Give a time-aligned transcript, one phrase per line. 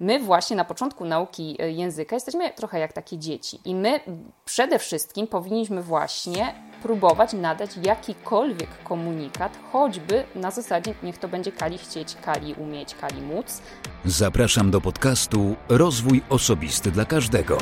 [0.00, 4.00] My właśnie na początku nauki e, języka jesteśmy trochę jak takie dzieci i my
[4.44, 11.78] przede wszystkim powinniśmy właśnie próbować nadać jakikolwiek komunikat, choćby na zasadzie niech to będzie kali
[11.78, 13.62] chcieć, kali umieć, kali móc.
[14.04, 17.58] Zapraszam do podcastu Rozwój Osobisty dla Każdego.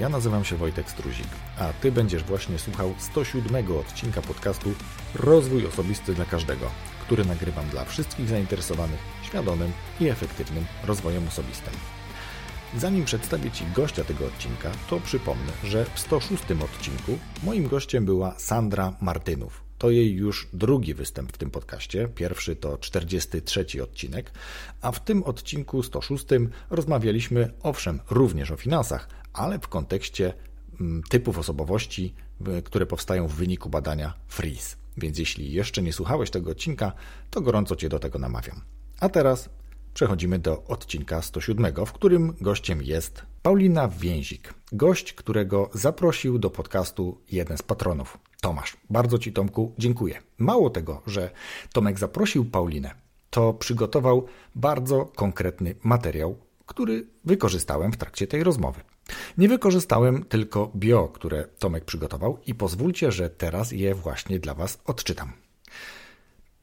[0.00, 1.26] Ja nazywam się Wojtek Struzik,
[1.58, 4.70] a Ty będziesz właśnie słuchał 107 odcinka podcastu
[5.14, 11.72] Rozwój Osobisty dla Każdego, który nagrywam dla wszystkich zainteresowanych świadomym i efektywnym rozwojem osobistym.
[12.76, 18.34] Zanim przedstawię Ci gościa tego odcinka, to przypomnę, że w 106 odcinku moim gościem była
[18.38, 19.70] Sandra Martynów.
[19.78, 22.08] To jej już drugi występ w tym podcaście.
[22.08, 24.32] Pierwszy to 43 odcinek,
[24.80, 26.24] a w tym odcinku 106
[26.70, 30.34] rozmawialiśmy owszem również o finansach, ale w kontekście
[30.80, 32.14] mm, typów osobowości,
[32.64, 34.76] które powstają w wyniku badania FREEZE.
[34.96, 36.92] Więc jeśli jeszcze nie słuchałeś tego odcinka,
[37.30, 38.60] to gorąco Cię do tego namawiam.
[39.00, 39.48] A teraz
[39.94, 44.54] przechodzimy do odcinka 107, w którym gościem jest Paulina Więzik.
[44.72, 48.18] Gość, którego zaprosił do podcastu jeden z patronów.
[48.40, 48.76] Tomasz.
[48.90, 50.22] Bardzo Ci, Tomku, dziękuję.
[50.38, 51.30] Mało tego, że
[51.72, 52.94] Tomek zaprosił Paulinę,
[53.30, 58.80] to przygotował bardzo konkretny materiał, który wykorzystałem w trakcie tej rozmowy.
[59.38, 64.78] Nie wykorzystałem tylko bio, które Tomek przygotował i pozwólcie, że teraz je właśnie dla Was
[64.84, 65.32] odczytam.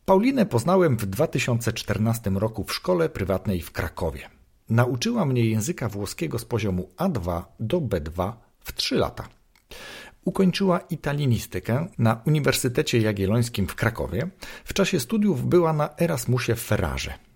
[0.06, 4.30] Paulinę poznałem w 2014 roku w szkole prywatnej w Krakowie.
[4.70, 9.28] Nauczyła mnie języka włoskiego z poziomu A2 do B2 w 3 lata.
[10.26, 14.30] Ukończyła italinistykę na Uniwersytecie Jagiellońskim w Krakowie.
[14.66, 17.27] W czasie studiów była na Erasmusie w Ferrarze.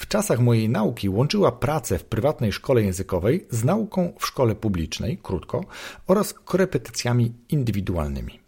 [0.00, 5.18] W czasach mojej nauki łączyła pracę w prywatnej szkole językowej z nauką w szkole publicznej,
[5.22, 5.64] krótko,
[6.06, 8.40] oraz korepetycjami indywidualnymi.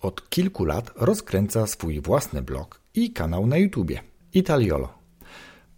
[0.00, 4.00] Od kilku lat rozkręca swój własny blog i kanał na YouTubie
[4.34, 4.88] Italiolo.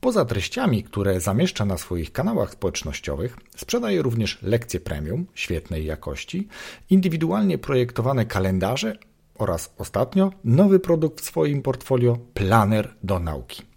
[0.01, 6.49] Poza treściami, które zamieszcza na swoich kanałach społecznościowych, sprzedaje również lekcje premium świetnej jakości,
[6.91, 8.99] indywidualnie projektowane kalendarze
[9.35, 13.72] oraz ostatnio nowy produkt w swoim portfolio planer do nauki.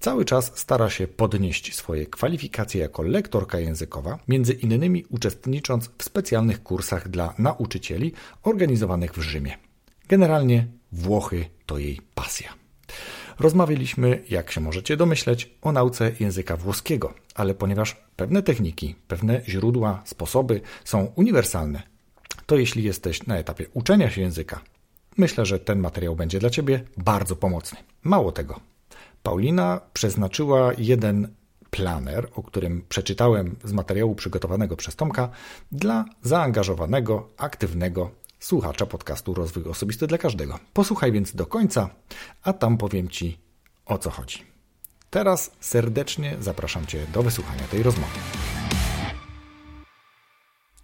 [0.00, 6.62] Cały czas stara się podnieść swoje kwalifikacje jako lektorka językowa, między innymi uczestnicząc w specjalnych
[6.62, 8.12] kursach dla nauczycieli
[8.42, 9.58] organizowanych w Rzymie.
[10.08, 12.54] Generalnie Włochy to jej pasja.
[13.38, 20.02] Rozmawialiśmy, jak się możecie domyśleć, o nauce języka włoskiego, ale ponieważ pewne techniki, pewne źródła,
[20.04, 21.82] sposoby są uniwersalne,
[22.46, 24.60] to jeśli jesteś na etapie uczenia się języka,
[25.16, 27.78] myślę, że ten materiał będzie dla Ciebie bardzo pomocny.
[28.02, 28.69] Mało tego,
[29.22, 31.34] Paulina przeznaczyła jeden
[31.70, 35.28] planer, o którym przeczytałem z materiału przygotowanego przez Tomka,
[35.72, 38.10] dla zaangażowanego, aktywnego
[38.40, 40.58] słuchacza podcastu Rozwój Osobisty dla Każdego.
[40.72, 41.90] Posłuchaj więc do końca,
[42.42, 43.38] a tam powiem Ci
[43.86, 44.44] o co chodzi.
[45.10, 48.18] Teraz serdecznie zapraszam Cię do wysłuchania tej rozmowy.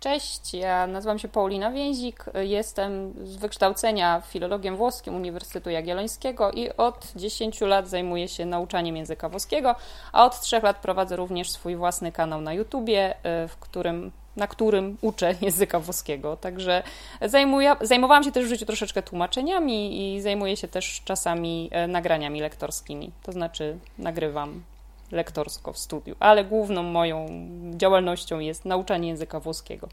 [0.01, 7.13] Cześć, ja nazywam się Paulina Więzik, jestem z wykształcenia filologiem włoskim Uniwersytetu Jagiellońskiego i od
[7.17, 9.75] 10 lat zajmuję się nauczaniem języka włoskiego,
[10.13, 13.15] a od 3 lat prowadzę również swój własny kanał na YouTubie,
[13.45, 16.37] y, w którym na którym uczę języka włoskiego.
[16.37, 16.83] Także
[17.23, 22.41] zajmuję, zajmowałam się też w życiu troszeczkę tłumaczeniami i zajmuję się też czasami e, nagraniami
[22.41, 23.13] lektorskimi.
[23.23, 24.63] To znaczy nagrywam
[25.13, 27.27] lektorsko w studiu, ale główną moją
[27.77, 29.89] działalnością jest nauczanie języka włoskiego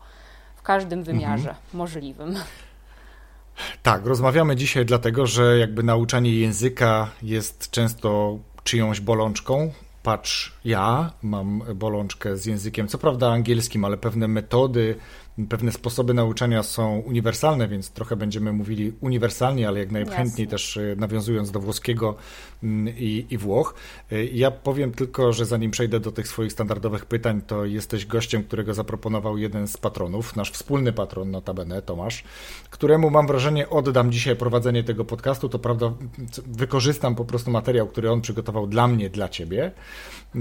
[0.56, 1.58] w każdym wymiarze mhm.
[1.74, 2.36] możliwym.
[3.84, 9.72] Tak, rozmawiamy dzisiaj dlatego, że jakby nauczanie języka jest często czyjąś bolączką,
[10.04, 14.96] patrz, ja mam bolączkę z językiem, co prawda angielskim, ale pewne metody,
[15.50, 20.48] pewne sposoby nauczania są uniwersalne, więc trochę będziemy mówili uniwersalnie, ale jak najchętniej Jasne.
[20.48, 22.16] też e, nawiązując do włoskiego
[22.64, 23.74] mm, i, i Włoch.
[24.12, 28.44] E, ja powiem tylko, że zanim przejdę do tych swoich standardowych pytań, to jesteś gościem,
[28.44, 32.24] którego zaproponował jeden z patronów, nasz wspólny patron notabene, Tomasz,
[32.70, 35.50] któremu mam wrażenie oddam dzisiaj prowadzenie tego podcastu.
[35.50, 35.94] To prawda,
[36.46, 39.72] wykorzystam po prostu materiał, który on przygotował dla mnie, dla ciebie.
[40.36, 40.40] E,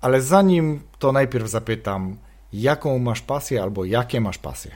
[0.00, 2.16] ale zanim to najpierw zapytam,
[2.52, 4.70] jaką masz pasję albo jakie masz pasje?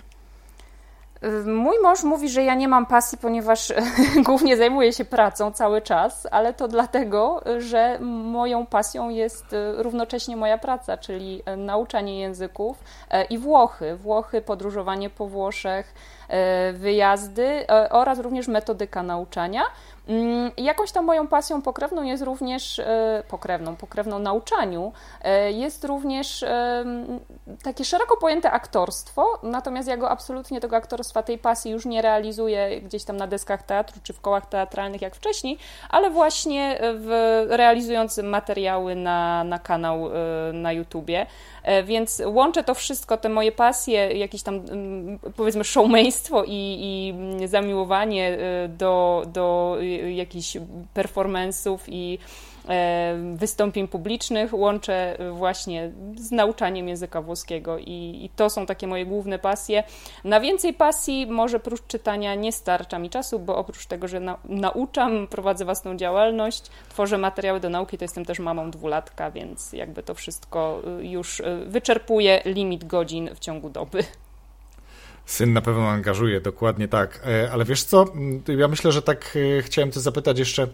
[1.46, 3.72] Mój mąż mówi, że ja nie mam pasji, ponieważ
[4.26, 10.36] głównie zajmuję się pracą cały czas, ale to dlatego, że moją pasją jest e, równocześnie
[10.36, 13.96] moja praca, czyli e, nauczanie języków e, i Włochy.
[13.96, 15.94] Włochy, podróżowanie po Włoszech,
[16.72, 19.62] wyjazdy oraz również metodyka nauczania.
[20.08, 24.92] Mm, jakąś tam moją pasją pokrewną jest również, e, pokrewną, pokrewną nauczaniu,
[25.22, 26.44] e, jest również
[27.62, 32.80] takie szeroko pojęte aktorstwo, natomiast ja go absolutnie tego aktorstwa, tej pasji już nie realizuję
[32.80, 35.58] gdzieś tam na deskach teatru czy w kołach teatralnych jak wcześniej,
[35.90, 37.46] ale właśnie w,
[38.22, 41.26] materiały na, na kanał e, na YouTubie.
[41.84, 46.78] Więc łączę to wszystko, te moje pasje, jakieś tam mm, powiedzmy showmeństwo i,
[47.40, 49.76] i zamiłowanie do, do
[50.14, 50.56] jakichś
[50.94, 52.49] performance'ów i e,
[53.34, 59.38] wystąpień publicznych łączę właśnie z nauczaniem języka włoskiego i, i, to są takie moje główne
[59.38, 59.82] pasje.
[60.24, 64.38] Na więcej pasji może prócz czytania nie starcza mi czasu, bo oprócz tego, że na,
[64.44, 70.02] nauczam, prowadzę własną działalność, tworzę materiały do nauki, to jestem też mamą dwulatka, więc jakby
[70.02, 74.04] to wszystko y, już y, wyczerpuje limit godzin w ciągu doby.
[75.30, 77.20] Syn na pewno angażuje, dokładnie tak.
[77.26, 78.04] E, ale wiesz co,
[78.58, 80.68] ja myślę, że tak e, chciałem cię zapytać jeszcze, e,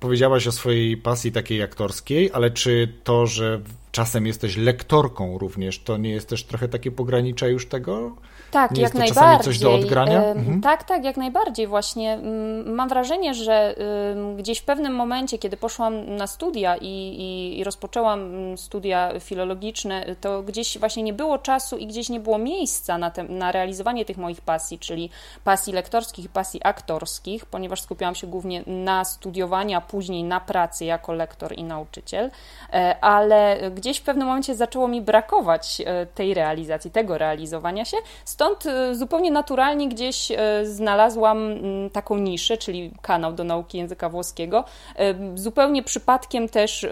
[0.00, 3.60] powiedziałaś o swojej pasji takiej aktorskiej, ale czy to, że
[3.92, 8.16] czasem jesteś lektorką również, to nie jest też trochę takie pogranicze już tego?
[8.50, 9.44] Tak, nie jak jest to najbardziej.
[9.44, 10.24] coś do odgrania?
[10.24, 10.60] Mhm.
[10.60, 11.66] Tak, tak, jak najbardziej.
[11.66, 12.18] Właśnie
[12.64, 13.74] mam wrażenie, że
[14.36, 18.18] gdzieś w pewnym momencie, kiedy poszłam na studia i, i, i rozpoczęłam
[18.58, 23.24] studia filologiczne, to gdzieś właśnie nie było czasu i gdzieś nie było miejsca na, te,
[23.24, 25.10] na realizowanie tych moich pasji, czyli
[25.44, 30.84] pasji lektorskich i pasji aktorskich, ponieważ skupiałam się głównie na studiowaniu, a później na pracy
[30.84, 32.30] jako lektor i nauczyciel,
[32.72, 37.96] e, ale gdzieś w pewnym momencie zaczęło mi brakować e, tej realizacji, tego realizowania się.
[38.38, 40.36] Stąd e, zupełnie naturalnie gdzieś e,
[40.66, 44.64] znalazłam mm, taką niszę, czyli kanał do nauki języka włoskiego.
[45.34, 46.86] Zupełnie przypadkiem też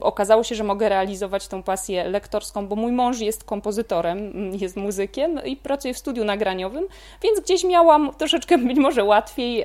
[0.00, 4.76] okazało się, że mogę realizować tą pasję lektorską, bo mój mąż jest kompozytorem, mm, jest
[4.76, 6.86] muzykiem i pracuje w studiu nagraniowym,
[7.22, 9.64] więc gdzieś miałam troszeczkę być może łatwiej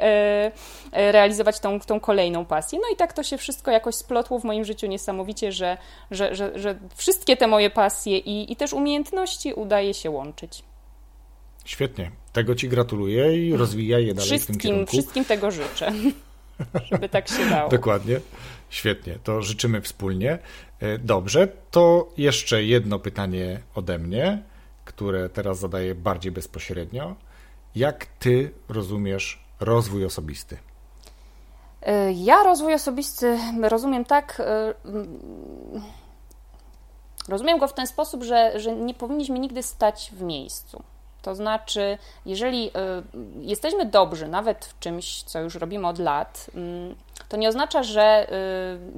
[0.91, 2.79] realizować tą, tą kolejną pasję.
[2.81, 5.77] No i tak to się wszystko jakoś splotło w moim życiu niesamowicie, że,
[6.11, 10.63] że, że, że wszystkie te moje pasje i, i też umiejętności udaje się łączyć.
[11.65, 12.11] Świetnie.
[12.33, 14.91] Tego Ci gratuluję i rozwijaj je dalej wszystkim, w tym kierunku.
[14.91, 15.91] Wszystkim tego życzę,
[16.91, 17.69] żeby tak się dało.
[17.69, 18.19] Dokładnie.
[18.69, 19.19] Świetnie.
[19.23, 20.39] To życzymy wspólnie.
[20.79, 21.47] E, dobrze.
[21.71, 24.43] To jeszcze jedno pytanie ode mnie,
[24.85, 27.15] które teraz zadaję bardziej bezpośrednio.
[27.75, 30.57] Jak Ty rozumiesz rozwój osobisty?
[31.81, 34.73] E, ja rozwój osobisty rozumiem tak e,
[37.27, 40.83] Rozumiem go w ten sposób, że, że nie powinniśmy nigdy stać w miejscu.
[41.21, 42.71] To znaczy, jeżeli y,
[43.41, 46.95] jesteśmy dobrzy nawet w czymś, co już robimy od lat, y,
[47.29, 48.27] to nie oznacza, że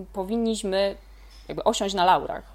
[0.01, 0.95] y, powinniśmy
[1.47, 2.53] jakby osiąść na laurach.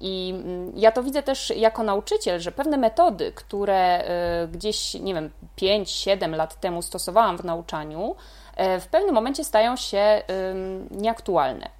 [0.00, 4.04] I mm, ja to widzę też jako nauczyciel, że pewne metody, które
[4.52, 8.16] gdzieś, nie wiem, 5-7 lat temu stosowałam w nauczaniu,
[8.80, 10.22] w pewnym momencie stają się
[10.90, 11.70] nieaktualne.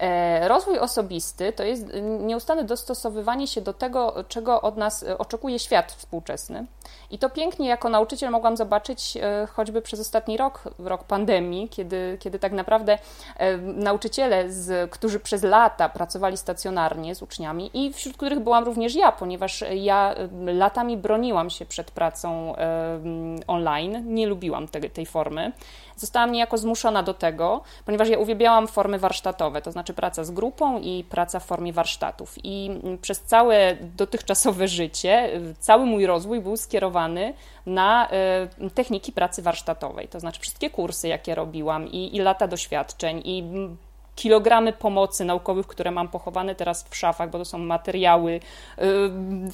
[0.00, 1.86] E, rozwój osobisty to jest
[2.20, 6.66] nieustanne dostosowywanie się do tego, czego od nas e, oczekuje świat współczesny.
[7.10, 12.16] I to pięknie jako nauczyciel mogłam zobaczyć e, choćby przez ostatni rok, rok pandemii, kiedy,
[12.20, 12.98] kiedy tak naprawdę
[13.60, 19.12] nauczyciele, z, którzy przez lata pracowali stacjonarnie z uczniami i wśród których byłam również ja,
[19.12, 20.14] ponieważ ja
[20.44, 22.54] latami broniłam się przed pracą
[23.46, 25.52] online, nie lubiłam tej, tej formy.
[26.00, 30.78] Zostałam niejako zmuszona do tego, ponieważ ja uwielbiałam formy warsztatowe, to znaczy praca z grupą
[30.78, 32.34] i praca w formie warsztatów.
[32.44, 32.70] I
[33.02, 37.34] przez całe dotychczasowe życie, cały mój rozwój był skierowany
[37.66, 43.22] na e, techniki pracy warsztatowej, to znaczy wszystkie kursy, jakie robiłam i, i lata doświadczeń
[43.24, 43.44] i
[44.20, 48.40] kilogramy pomocy naukowych, które mam pochowane teraz w szafach, bo to są materiały y,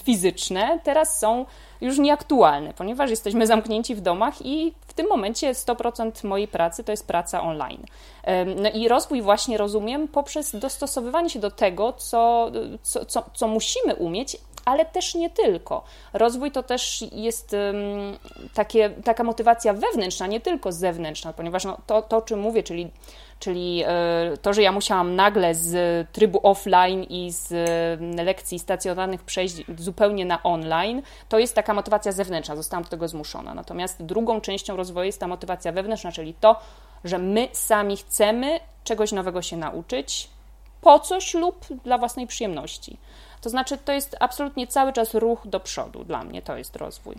[0.03, 1.47] fizyczne, teraz są
[1.81, 6.93] już nieaktualne, ponieważ jesteśmy zamknięci w domach i w tym momencie 100% mojej pracy to
[6.93, 7.85] jest praca online.
[8.63, 12.51] No i rozwój właśnie rozumiem poprzez dostosowywanie się do tego, co,
[12.83, 15.85] co, co, co musimy umieć, ale też nie tylko.
[16.13, 17.79] Rozwój to też jest um,
[18.55, 22.91] takie, taka motywacja wewnętrzna, nie tylko zewnętrzna, ponieważ no, to, to, o czym mówię, czyli
[23.39, 27.53] czyli e, to, że ja musiałam nagle z trybu offline i z
[28.25, 33.55] lekcji stacjonarnych przejść zupełnie na online, to jest taka motywacja zewnętrzna, zostałam do tego zmuszona.
[33.55, 36.61] Natomiast drugą częścią rozwoju jest ta motywacja wewnętrzna, czyli to,
[37.05, 40.29] że my sami chcemy czegoś nowego się nauczyć
[40.81, 42.97] po coś lub dla własnej przyjemności.
[43.41, 46.05] To znaczy, to jest absolutnie cały czas ruch do przodu.
[46.05, 47.17] Dla mnie to jest rozwój.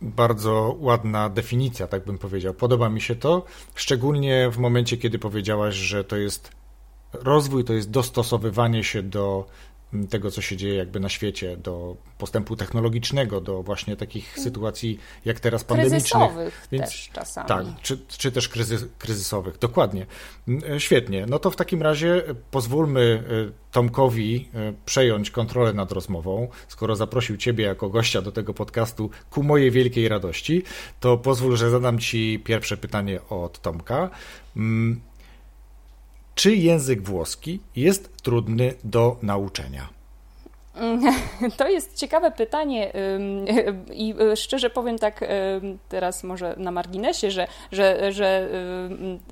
[0.00, 2.54] Bardzo ładna definicja, tak bym powiedział.
[2.54, 6.50] Podoba mi się to, szczególnie w momencie, kiedy powiedziałaś, że to jest
[7.12, 9.46] rozwój, to jest dostosowywanie się do
[10.10, 14.44] tego, co się dzieje jakby na świecie, do postępu technologicznego, do właśnie takich mm.
[14.44, 16.30] sytuacji jak teraz pandemicznych.
[16.72, 17.48] Więc, też czasami.
[17.48, 20.06] Tak, czy, czy też kryzys, kryzysowych, dokładnie.
[20.48, 21.26] Mm, e, świetnie.
[21.28, 26.48] No to w takim razie pozwólmy e, Tomkowi e, przejąć kontrolę nad rozmową.
[26.68, 30.62] Skoro zaprosił Ciebie jako gościa do tego podcastu ku mojej wielkiej radości,
[31.00, 34.10] to pozwól, że zadam Ci pierwsze pytanie od Tomka.
[36.36, 39.88] Czy język włoski jest trudny do nauczenia?
[41.56, 42.92] To jest ciekawe pytanie
[43.92, 45.24] i y, szczerze powiem tak
[45.88, 48.48] teraz może na marginesie, że, że, że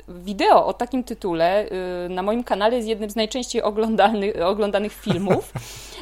[0.08, 1.66] wideo o takim tytule
[2.06, 5.52] y, na moim kanale jest jednym z najczęściej oglądanych, oglądanych filmów.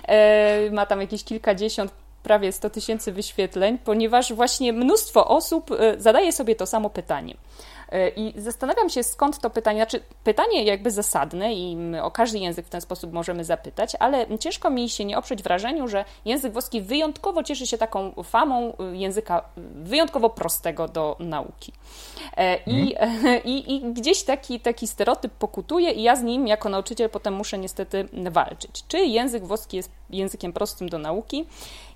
[0.09, 1.93] E, ma tam jakieś kilkadziesiąt
[2.23, 7.35] prawie 100 tysięcy wyświetleń, ponieważ właśnie mnóstwo osób y, zadaje sobie to samo pytanie.
[7.93, 12.67] E, I zastanawiam się, skąd to pytanie, znaczy pytanie jakby zasadne i o każdy język
[12.67, 16.83] w ten sposób możemy zapytać, ale ciężko mi się nie oprzeć wrażeniu, że język włoski
[16.83, 19.43] wyjątkowo cieszy się taką famą języka
[19.75, 21.73] wyjątkowo prostego do nauki.
[22.37, 23.45] E, I, hmm.
[23.53, 27.59] i, i gdzieś taki, taki stereotyp pokutuje i ja z nim jako nauczyciel potem muszę
[27.59, 28.85] niestety walczyć.
[28.89, 31.47] Czy język włoski jest językiem prostym do nauki?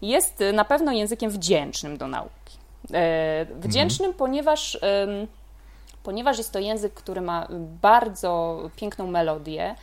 [0.03, 2.57] Jest na pewno językiem wdzięcznym do nauki.
[2.95, 4.19] E, wdzięcznym, hmm.
[4.19, 4.79] ponieważ
[6.07, 7.49] ponieważ jest to język, który ma
[7.83, 9.75] bardzo piękną melodię,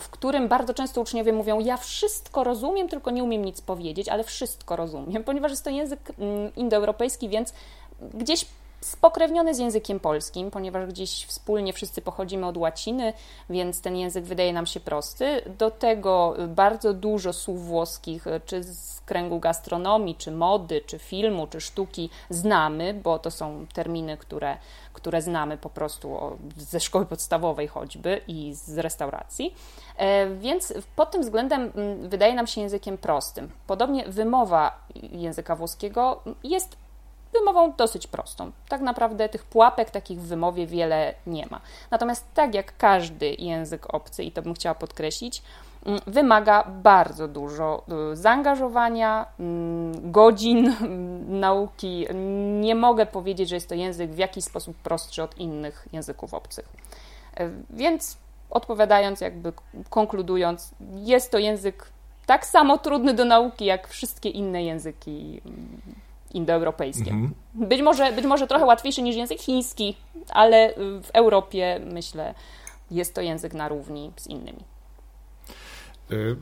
[0.00, 4.24] w którym bardzo często uczniowie mówią: Ja wszystko rozumiem, tylko nie umiem nic powiedzieć, ale
[4.24, 7.54] wszystko rozumiem, ponieważ jest to język mm, indoeuropejski, więc
[8.14, 8.46] gdzieś
[8.80, 13.12] spokrewniony z językiem polskim, ponieważ gdzieś wspólnie wszyscy pochodzimy od łaciny,
[13.50, 15.42] więc ten język wydaje nam się prosty.
[15.58, 21.60] Do tego bardzo dużo słów włoskich, czy z kręgu gastronomii, czy mody, czy filmu, czy
[21.60, 24.56] sztuki znamy, bo to są terminy, które,
[24.92, 29.54] które znamy po prostu ze szkoły podstawowej choćby i z restauracji.
[29.96, 33.50] E, więc pod tym względem mm, wydaje nam się językiem prostym.
[33.66, 34.80] Podobnie wymowa
[35.12, 36.76] języka włoskiego jest
[37.32, 38.52] wymową dosyć prostą.
[38.68, 41.60] Tak naprawdę tych pułapek takich w wymowie wiele nie ma.
[41.90, 45.42] Natomiast tak jak każdy język obcy, i to bym chciała podkreślić,
[46.06, 52.06] wymaga bardzo dużo y, zaangażowania, mm, godzin mm, nauki.
[52.60, 56.68] Nie mogę powiedzieć, że jest to język w jakiś sposób prostszy od innych języków obcych.
[57.36, 58.18] E, więc
[58.50, 59.52] odpowiadając, jakby
[59.90, 61.86] konkludując, jest to język
[62.26, 65.40] tak samo trudny do nauki, jak wszystkie inne języki
[66.34, 67.10] indoeuropejskie.
[67.10, 67.34] Mhm.
[67.54, 69.96] Być, może, być może trochę łatwiejszy niż język chiński,
[70.28, 72.34] ale w Europie myślę
[72.90, 74.71] jest to język na równi z innymi.
[76.12, 76.36] Y,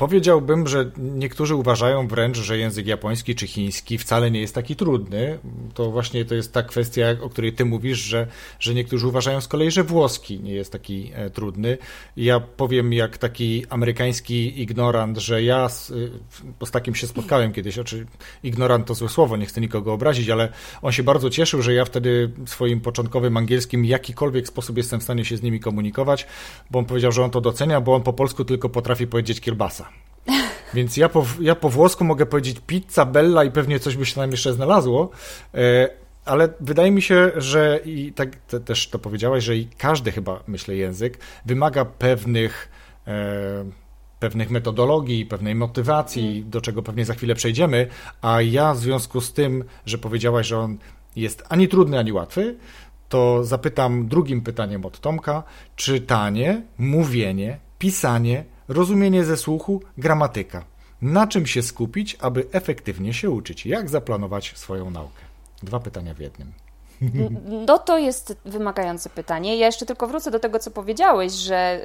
[0.00, 5.38] powiedziałbym, że niektórzy uważają wręcz, że język japoński czy chiński wcale nie jest taki trudny.
[5.74, 8.26] To właśnie to jest ta kwestia, o której ty mówisz, że,
[8.60, 11.78] że niektórzy uważają z kolei, że włoski nie jest taki e, trudny.
[12.16, 16.10] Ja powiem jak taki amerykański ignorant, że ja z, y,
[16.60, 18.06] bo z takim się spotkałem kiedyś, oczy
[18.42, 20.48] ignorant to złe słowo, nie chcę nikogo obrazić, ale
[20.82, 25.02] on się bardzo cieszył, że ja wtedy swoim początkowym angielskim w jakikolwiek sposób jestem w
[25.02, 26.26] stanie się z nimi komunikować,
[26.70, 29.40] bo on powiedział, że on to docenia, bo on po polsku tylko potrafi potrafi powiedzieć
[29.40, 29.88] kiełbasa.
[30.74, 34.14] Więc ja po, ja po włosku mogę powiedzieć pizza, bella i pewnie coś by się
[34.14, 35.10] tam jeszcze znalazło,
[35.54, 35.88] e,
[36.24, 40.42] ale wydaje mi się, że i tak te, też to powiedziałaś, że i każdy chyba,
[40.46, 42.68] myślę, język wymaga pewnych
[43.06, 43.64] e,
[44.20, 46.50] pewnych metodologii, pewnej motywacji, mm.
[46.50, 47.86] do czego pewnie za chwilę przejdziemy,
[48.22, 50.78] a ja w związku z tym, że powiedziałaś, że on
[51.16, 52.56] jest ani trudny, ani łatwy,
[53.08, 55.42] to zapytam drugim pytaniem od Tomka,
[55.76, 60.64] czytanie, mówienie, pisanie, rozumienie ze słuchu, gramatyka.
[61.02, 63.66] Na czym się skupić, aby efektywnie się uczyć?
[63.66, 65.22] Jak zaplanować swoją naukę?
[65.62, 66.52] Dwa pytania w jednym.
[67.66, 69.56] No to jest wymagające pytanie.
[69.56, 71.80] Ja jeszcze tylko wrócę do tego, co powiedziałeś, że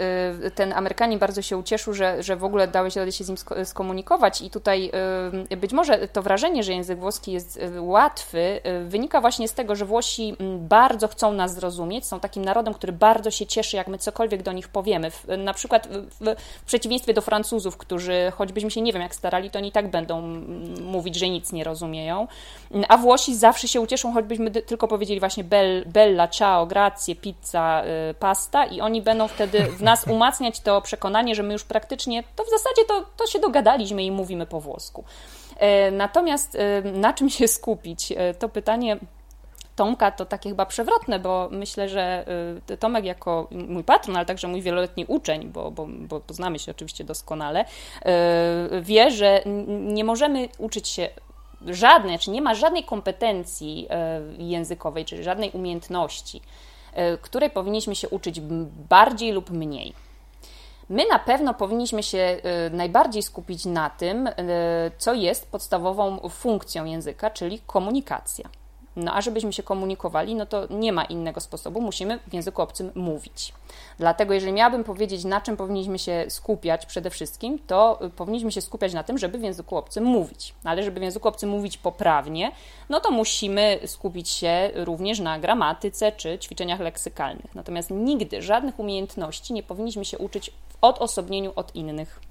[0.45, 3.37] y, ten Amerykanin bardzo się ucieszył, że, że w ogóle dałeś radę się z nim
[3.63, 4.91] skomunikować i tutaj
[5.51, 9.75] y, być może to wrażenie, że język włoski jest y, łatwy, wynika właśnie z tego,
[9.75, 13.87] że Włosi mm, bardzo chcą nas zrozumieć, są takim narodem, który bardzo się cieszy, jak
[13.87, 15.11] my cokolwiek do nich powiemy.
[15.37, 19.59] Na przykład w, w przeciwieństwie do Francuzów, którzy choćbyśmy się nie wiem jak starali, to
[19.59, 20.21] oni tak będą
[20.81, 22.27] mówić, że nic nie rozumieją,
[22.87, 25.43] a Włosi zawsze się ucieszą, choćbyśmy tylko powiedzieli powiedzieli właśnie
[25.85, 31.35] bella, ciao, grazie, pizza, y, pasta i oni będą wtedy w nas umacniać to przekonanie,
[31.35, 35.03] że my już praktycznie, to w zasadzie to, to się dogadaliśmy i mówimy po włosku.
[35.57, 36.59] E, natomiast y,
[36.91, 38.11] na czym się skupić?
[38.11, 38.97] E, to pytanie
[39.75, 42.25] Tomka to takie chyba przewrotne, bo myślę, że
[42.71, 46.71] y, Tomek jako mój patron, ale także mój wieloletni uczeń, bo, bo, bo poznamy się
[46.71, 47.65] oczywiście doskonale,
[48.81, 51.09] wie, że nie możemy uczyć się
[51.65, 56.41] żadnej, czy nie ma żadnej kompetencji e, językowej, czy żadnej umiejętności,
[56.93, 58.41] e, której powinniśmy się uczyć
[58.89, 59.93] bardziej lub mniej.
[60.89, 62.41] My na pewno powinniśmy się
[62.71, 64.29] najbardziej skupić na tym,
[64.97, 68.49] co jest podstawową funkcją języka, czyli komunikacja.
[68.95, 72.91] No a żebyśmy się komunikowali, no to nie ma innego sposobu, musimy w języku obcym
[72.95, 73.53] mówić.
[73.97, 78.61] Dlatego, jeżeli miałabym powiedzieć, na czym powinniśmy się skupiać przede wszystkim, to y, powinniśmy się
[78.61, 80.53] skupiać na tym, żeby w języku obcym mówić.
[80.63, 82.51] Ale żeby w języku obcym mówić poprawnie,
[82.89, 87.55] no to musimy skupić się również na gramatyce czy ćwiczeniach leksykalnych.
[87.55, 92.24] Natomiast nigdy żadnych umiejętności nie powinniśmy się uczyć w odosobnieniu od innych.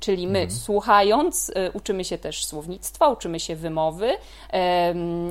[0.00, 0.60] Czyli my mhm.
[0.60, 4.16] słuchając, y, uczymy się też słownictwa, uczymy się wymowy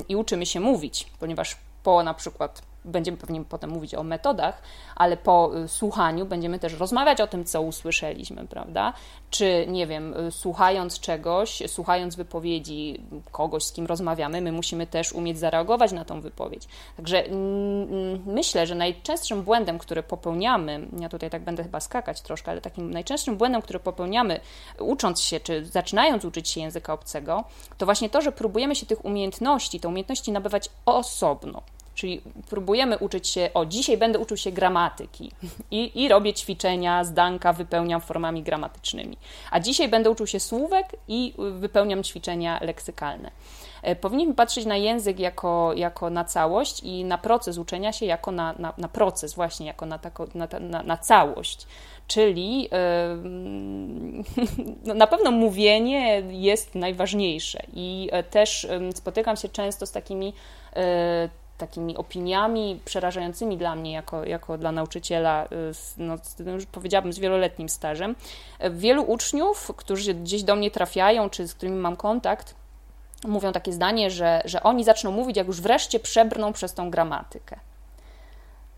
[0.08, 4.62] i uczymy się mówić, ponieważ po na przykład będziemy pewnie potem mówić o metodach,
[4.96, 8.92] ale po y, słuchaniu będziemy też rozmawiać o tym, co usłyszeliśmy, prawda?
[9.30, 13.00] Czy, nie wiem, y, słuchając czegoś, słuchając wypowiedzi
[13.32, 16.62] kogoś, z kim rozmawiamy, my musimy też umieć zareagować na tą wypowiedź.
[16.96, 17.24] Także
[18.26, 22.90] myślę, że najczęstszym błędem, który popełniamy, ja tutaj tak będę chyba skakać troszkę, ale takim
[22.90, 24.40] najczęstszym błędem, który popełniamy,
[24.78, 27.44] ucząc się, czy zaczynając uczyć się języka obcego,
[27.78, 31.62] to właśnie to, że próbujemy się tych umiejętności, te umiejętności nabywać osobno.
[31.96, 35.32] Czyli próbujemy uczyć się, o dzisiaj będę uczył się gramatyki
[35.70, 39.16] i, i robię ćwiczenia, zdanka wypełniam formami gramatycznymi.
[39.50, 43.30] A dzisiaj będę uczył się słówek i wypełniam ćwiczenia leksykalne.
[43.82, 48.30] E, powinniśmy patrzeć na język jako, jako na całość i na proces uczenia się jako
[48.30, 51.66] na, na, na proces, właśnie jako na, tako, na, na, na całość.
[52.06, 52.68] Czyli yy,
[54.94, 60.26] na pewno mówienie jest najważniejsze i e, też spotykam się często z takimi
[60.76, 60.82] yy,
[61.58, 65.48] takimi opiniami przerażającymi dla mnie, jako, jako dla nauczyciela, y,
[65.96, 66.16] no,
[66.52, 68.14] już powiedziałabym, z wieloletnim stażem.
[68.70, 72.54] Wielu uczniów, którzy gdzieś do mnie trafiają, czy z którymi mam kontakt,
[73.24, 77.56] mówią takie zdanie, że, że oni zaczną mówić, jak już wreszcie przebrną przez tą gramatykę.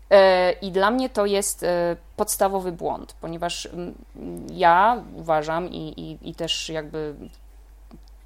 [0.09, 3.95] E, I dla mnie to jest e, podstawowy błąd, ponieważ mm,
[4.51, 7.15] ja uważam i, i, i też jakby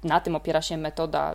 [0.04, 1.34] na tym opiera się metoda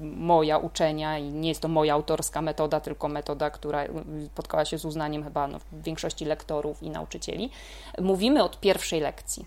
[0.00, 3.84] moja uczenia i nie jest to moja autorska metoda, tylko metoda, która
[4.26, 7.50] spotkała się z uznaniem chyba no, większości lektorów i nauczycieli.
[8.00, 9.46] Mówimy od pierwszej lekcji.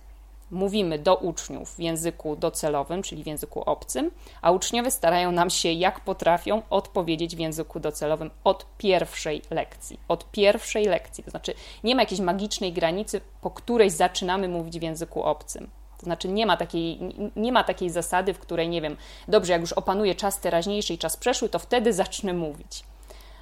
[0.52, 5.72] Mówimy do uczniów w języku docelowym, czyli w języku obcym, a uczniowie starają nam się,
[5.72, 10.00] jak potrafią, odpowiedzieć w języku docelowym od pierwszej lekcji.
[10.08, 11.24] Od pierwszej lekcji.
[11.24, 15.70] To znaczy, nie ma jakiejś magicznej granicy, po której zaczynamy mówić w języku obcym.
[16.04, 17.00] Znaczy nie ma, takiej,
[17.36, 20.98] nie ma takiej zasady, w której, nie wiem, dobrze, jak już opanuję czas teraźniejszy i
[20.98, 22.84] czas przeszły, to wtedy zacznę mówić.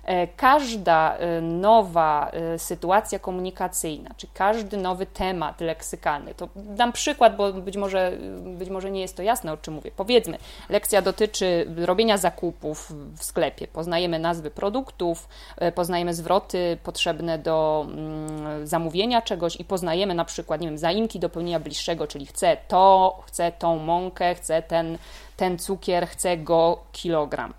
[0.04, 7.36] E, każda e, nowa e, sytuacja komunikacyjna, czy każdy nowy temat leksykalny, to dam przykład,
[7.36, 9.92] bo być może, być może nie jest to jasne, o czym mówię.
[9.96, 10.38] Powiedzmy,
[10.70, 13.68] lekcja dotyczy robienia zakupów w sklepie.
[13.68, 15.28] Poznajemy nazwy produktów,
[15.76, 21.30] poznajemy zwroty potrzebne do mm, zamówienia czegoś i poznajemy na przykład, nie wiem, zaimki do
[21.30, 24.98] pełnienia bliższego, czyli chcę to, chcę tą mąkę, chcę ten,
[25.38, 27.54] ten cukier, chcę go kilogram.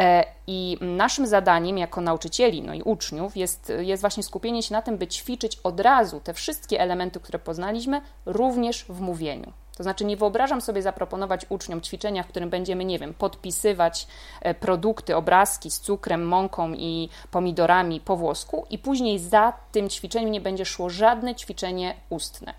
[0.00, 4.82] E, I naszym zadaniem jako nauczycieli no i uczniów jest, jest właśnie skupienie się na
[4.82, 9.52] tym, by ćwiczyć od razu te wszystkie elementy, które poznaliśmy, również w mówieniu.
[9.76, 14.06] To znaczy, nie wyobrażam sobie zaproponować uczniom ćwiczenia, w którym będziemy, nie wiem, podpisywać
[14.40, 20.30] e, produkty, obrazki z cukrem, mąką i pomidorami po włosku, i później za tym ćwiczeniem
[20.30, 22.54] nie będzie szło żadne ćwiczenie ustne.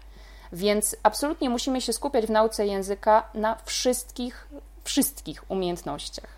[0.54, 4.47] Więc absolutnie musimy się skupiać w nauce języka na wszystkich,
[4.84, 6.36] wszystkich umiejętnościach.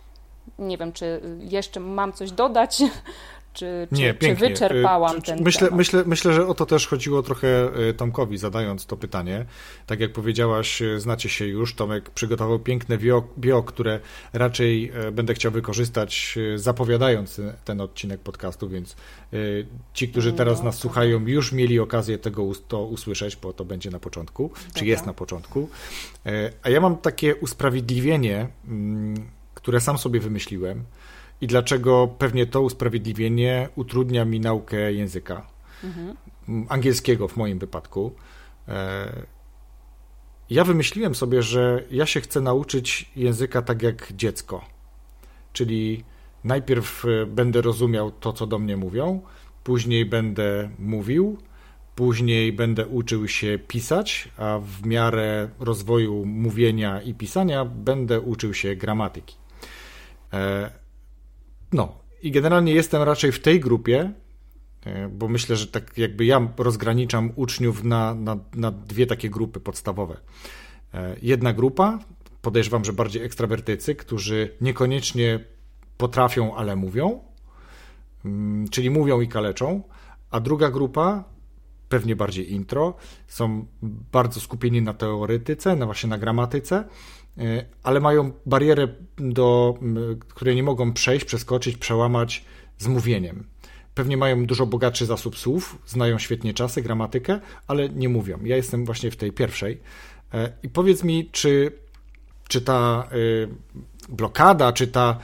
[0.60, 2.84] Nie wiem, czy jeszcze mam coś dodać,
[3.58, 5.78] czy, czy, Nie, czy wyczerpałam y, ten myślę, temat?
[5.78, 9.46] Myślę, myślę, że o to też chodziło trochę y, Tomkowi, zadając to pytanie.
[9.86, 11.76] Tak jak powiedziałaś, y, znacie się już.
[11.76, 14.00] Tomek przygotował piękne bio, bio które
[14.34, 18.96] raczej będę chciał wykorzystać, zapowiadając ten odcinek podcastu, więc
[19.94, 23.90] ci, którzy teraz no, nas słuchają, już mieli okazję tego to usłyszeć, bo to będzie
[23.92, 24.74] na początku, Dobra.
[24.74, 25.70] czy jest na początku.
[26.64, 29.28] A ja mam takie usprawiedliwienie mm,
[29.68, 30.84] które sam sobie wymyśliłem
[31.42, 35.48] i dlaczego pewnie to usprawiedliwienie utrudnia mi naukę języka
[35.84, 36.16] mhm.
[36.70, 38.16] angielskiego w moim wypadku.
[38.68, 39.26] E,
[40.50, 44.66] ja wymyśliłem sobie, że ja się chcę nauczyć języka tak jak dziecko.
[45.54, 46.04] Czyli
[46.44, 49.22] najpierw e, będę rozumiał to, co do mnie mówią,
[49.64, 51.38] później będę mówił,
[51.96, 58.76] później będę uczył się pisać, a w miarę rozwoju mówienia i pisania będę uczył się
[58.76, 59.36] gramatyki.
[61.74, 64.12] No i generalnie jestem raczej w tej grupie,
[64.86, 69.60] e, bo myślę, że tak jakby ja rozgraniczam uczniów na, na, na dwie takie grupy
[69.60, 70.18] podstawowe.
[70.94, 72.00] E, jedna grupa,
[72.42, 75.40] podejrzewam, że bardziej ekstrawertycy, którzy niekoniecznie
[75.98, 77.20] potrafią, ale mówią,
[78.26, 79.84] mm, czyli mówią i kaleczą,
[80.32, 81.24] a druga grupa
[81.90, 82.94] pewnie bardziej intro,
[83.28, 83.66] są
[84.12, 86.84] bardzo skupieni na teoretyce, na właśnie na gramatyce,
[87.84, 89.80] ale mają barierę, do,
[90.30, 92.46] której nie mogą przejść, przeskoczyć, przełamać
[92.78, 93.44] z mówieniem.
[93.96, 98.40] Pewnie mają dużo bogatszy zasób słów, znają świetnie czasy, gramatykę, ale nie mówią.
[98.44, 99.80] Ja jestem właśnie w tej pierwszej.
[100.34, 101.72] E, I powiedz mi, czy,
[102.48, 103.48] czy ta y,
[104.10, 105.18] blokada, czy ta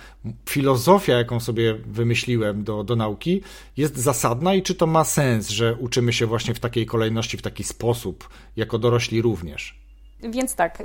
[0.50, 3.42] filozofia, jaką sobie wymyśliłem do, do nauki,
[3.78, 7.42] jest zasadna i czy to ma sens, że uczymy się właśnie w takiej kolejności, w
[7.42, 9.83] taki sposób, jako dorośli również?
[10.30, 10.84] Więc tak,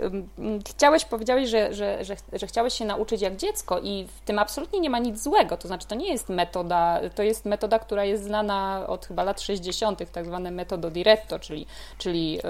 [0.68, 4.80] chciałeś, powiedziałeś, że, że, że, że, chciałeś się nauczyć jak dziecko i w tym absolutnie
[4.80, 8.24] nie ma nic złego, to znaczy to nie jest metoda, to jest metoda, która jest
[8.24, 11.66] znana od chyba lat 60., tak zwane metodo diretto, czyli,
[11.98, 12.42] czyli, yy,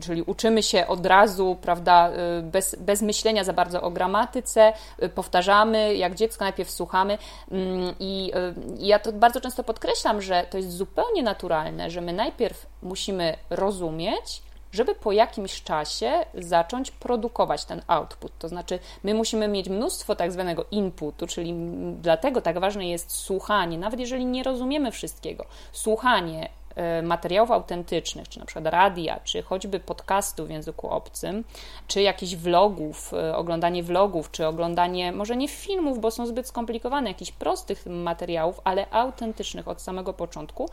[0.00, 5.08] czyli uczymy się od razu, prawda, y, bez, bez myślenia za bardzo o gramatyce, y,
[5.08, 7.18] powtarzamy, jak dziecko najpierw słuchamy
[7.50, 7.58] yy,
[8.00, 12.66] i yy, ja to bardzo często podkreślam, że to jest zupełnie naturalne, że my najpierw
[12.82, 14.42] musimy rozumieć,
[14.74, 18.32] żeby po jakimś czasie zacząć produkować ten output.
[18.38, 21.54] To znaczy, my musimy mieć mnóstwo tak zwanego inputu, czyli
[22.02, 25.46] dlatego tak ważne jest słuchanie, nawet jeżeli nie rozumiemy wszystkiego.
[25.72, 31.44] Słuchanie e, materiałów autentycznych, czy na przykład radia, czy choćby podcastów w języku obcym,
[31.86, 37.10] czy jakichś vlogów, e, oglądanie vlogów, czy oglądanie może nie filmów, bo są zbyt skomplikowane,
[37.10, 40.68] jakichś prostych materiałów, ale autentycznych od samego początku.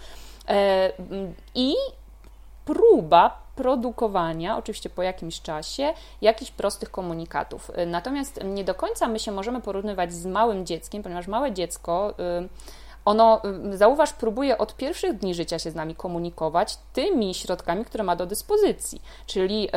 [0.47, 0.91] E,
[1.55, 1.73] I
[2.65, 7.71] próba produkowania, oczywiście po jakimś czasie, jakichś prostych komunikatów.
[7.87, 12.13] Natomiast nie do końca my się możemy porównywać z małym dzieckiem, ponieważ małe dziecko.
[12.17, 12.49] Yy,
[13.05, 13.41] ono,
[13.73, 18.15] y, zauważ, próbuje od pierwszych dni życia się z nami komunikować tymi środkami, które ma
[18.15, 19.01] do dyspozycji.
[19.25, 19.69] Czyli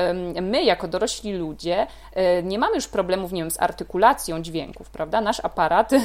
[0.42, 5.20] my, jako dorośli ludzie, y, nie mamy już problemów, nie wiem, z artykulacją dźwięków, prawda?
[5.20, 5.98] Nasz aparat e,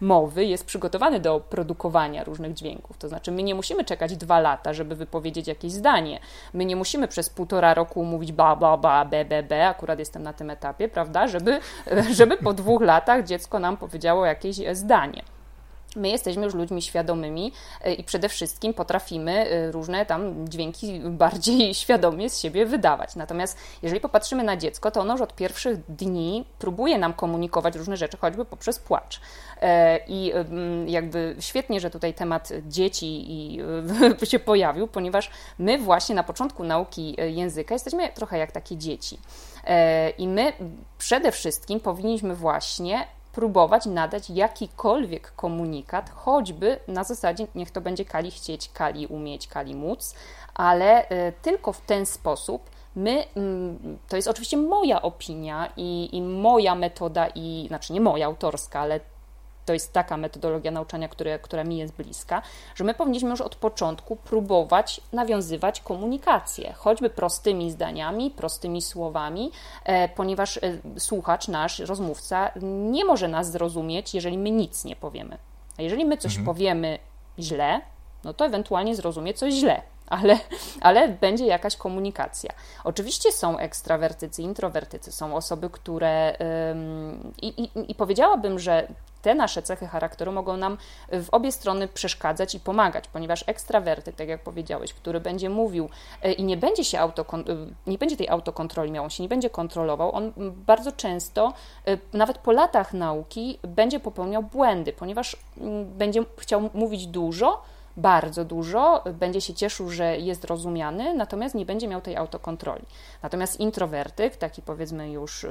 [0.00, 2.98] mowy jest przygotowany do produkowania różnych dźwięków.
[2.98, 6.20] To znaczy, my nie musimy czekać dwa lata, żeby wypowiedzieć jakieś zdanie.
[6.52, 9.68] My nie musimy przez półtora roku mówić ba, ba, ba, be, be, be.
[9.68, 11.26] Akurat jestem na tym etapie, prawda?
[11.28, 11.60] Żeby,
[12.18, 15.33] żeby po dwóch latach dziecko nam powiedziało jakieś zdanie
[15.96, 21.74] my jesteśmy już ludźmi świadomymi e, i przede wszystkim potrafimy e, różne tam dźwięki bardziej
[21.84, 23.16] świadomie z siebie wydawać.
[23.16, 27.96] Natomiast jeżeli popatrzymy na dziecko, to ono już od pierwszych dni próbuje nam komunikować różne
[27.96, 29.20] rzeczy, choćby poprzez płacz.
[29.62, 30.32] E, I
[30.86, 33.60] jakby świetnie, że tutaj temat dzieci i
[34.30, 39.18] się pojawił, ponieważ my właśnie na początku nauki języka jesteśmy trochę jak takie dzieci.
[40.18, 40.52] I my
[40.98, 48.30] przede wszystkim powinniśmy właśnie próbować nadać jakikolwiek komunikat, choćby na zasadzie niech to będzie kali
[48.30, 50.14] chcieć, kali umieć, kali móc,
[50.54, 56.22] ale y, tylko w ten sposób my, mm, to jest oczywiście moja opinia i, i
[56.22, 59.00] moja metoda, i znaczy nie moja autorska, ale
[59.64, 62.42] to jest taka metodologia nauczania, które, która mi jest bliska,
[62.74, 69.50] że my powinniśmy już od początku próbować nawiązywać komunikację, choćby prostymi zdaniami, prostymi słowami,
[69.84, 70.60] e, ponieważ e,
[70.98, 75.38] słuchacz, nasz rozmówca nie może nas zrozumieć, jeżeli my nic nie powiemy.
[75.78, 76.46] A jeżeli my coś mhm.
[76.46, 76.98] powiemy
[77.38, 77.80] źle,
[78.24, 80.38] no to ewentualnie zrozumie coś źle ale,
[80.80, 82.50] ale będzie jakaś komunikacja.
[82.84, 86.36] Oczywiście są ekstrawertycy, introwertycy, są osoby, które.
[87.42, 88.88] i, i, I powiedziałabym, że
[89.24, 90.78] te nasze cechy charakteru mogą nam
[91.12, 95.88] w obie strony przeszkadzać i pomagać, ponieważ ekstrawerty, tak jak powiedziałeś, który będzie mówił
[96.22, 99.28] e, i nie będzie się autokon- e, nie będzie tej autokontroli miał, on się nie
[99.28, 100.32] będzie kontrolował, on
[100.66, 101.52] bardzo często,
[101.86, 105.36] e, nawet po latach nauki, będzie popełniał błędy, ponieważ
[105.84, 107.62] będzie chciał mówić dużo,
[107.96, 112.84] bardzo dużo, będzie się cieszył, że jest rozumiany, natomiast nie będzie miał tej autokontroli.
[113.22, 115.46] Natomiast introwertyk, taki powiedzmy już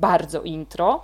[0.00, 1.02] bardzo intro,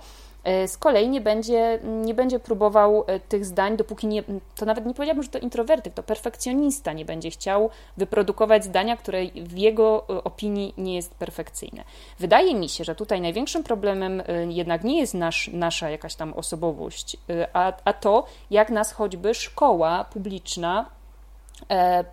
[0.67, 4.23] z kolei nie będzie, nie będzie próbował e, tych zdań, dopóki nie,
[4.55, 9.25] to nawet nie powiedziałabym, że to introwertyk, to perfekcjonista nie będzie chciał wyprodukować zdania, które
[9.27, 11.83] w jego e, opinii nie jest perfekcyjne.
[12.19, 17.17] Wydaje mi się, że tutaj największym problemem jednak nie jest nasz, nasza jakaś tam osobowość,
[17.53, 20.98] a, a to, jak nas choćby szkoła publiczna E,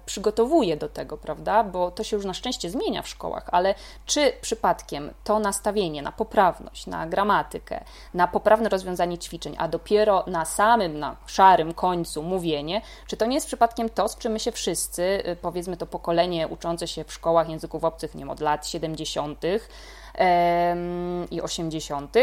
[0.07, 1.65] przygotowuje do tego, prawda?
[1.65, 3.75] Bo to się już na szczęście zmienia w szkołach, ale
[4.07, 10.45] czy przypadkiem to nastawienie na poprawność, na gramatykę, na poprawne rozwiązanie ćwiczeń, a dopiero na
[10.45, 14.53] samym, na szarym końcu mówienie, czy to nie jest przypadkiem to, z czym my się
[14.53, 18.67] wszyscy, y, powiedzmy to pokolenie uczące się w szkołach języków obcych, nie wiem, od lat
[18.67, 19.45] 70.
[21.31, 22.17] i 80.,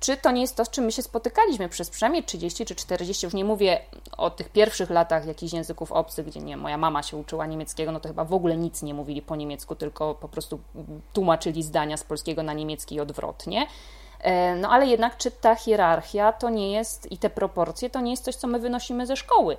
[0.00, 3.26] czy to nie jest to, z czym my się spotykaliśmy przez przynajmniej 30 czy 40,
[3.26, 3.80] już nie mówię
[4.16, 8.00] o tych pierwszych latach jakichś języków obcych, gdzie nie, moja mama się uczyła niemieckiego, no
[8.00, 10.60] to chyba w ogóle nic nie mówili po niemiecku, tylko po prostu
[11.12, 13.66] tłumaczyli zdania z polskiego na niemiecki i odwrotnie.
[14.20, 18.10] E, no ale jednak, czy ta hierarchia to nie jest i te proporcje to nie
[18.10, 19.56] jest coś, co my wynosimy ze szkoły.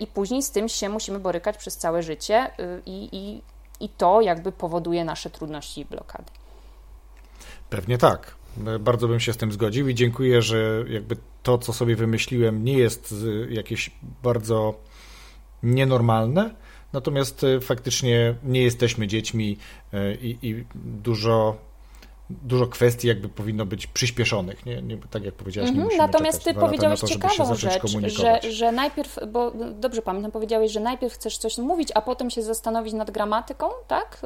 [0.00, 2.50] i później z tym się musimy borykać przez całe życie
[2.86, 3.42] i, i,
[3.84, 6.30] i to jakby powoduje nasze trudności i blokady.
[7.70, 8.41] Pewnie tak.
[8.80, 12.78] Bardzo bym się z tym zgodził i dziękuję, że jakby to, co sobie wymyśliłem, nie
[12.78, 13.14] jest
[13.50, 13.90] jakieś
[14.22, 14.74] bardzo
[15.62, 16.54] nienormalne,
[16.92, 19.56] natomiast e, faktycznie nie jesteśmy dziećmi
[19.92, 21.56] e, i, i dużo
[22.30, 26.54] dużo kwestii jakby powinno być przyspieszonych, nie, nie tak jak powiedziałaś, nie mhm, Natomiast ty
[26.54, 31.58] powiedziałeś to, ciekawą rzecz, że, że najpierw, bo dobrze pamiętam, powiedziałeś, że najpierw chcesz coś
[31.58, 34.20] mówić, a potem się zastanowić nad gramatyką, tak?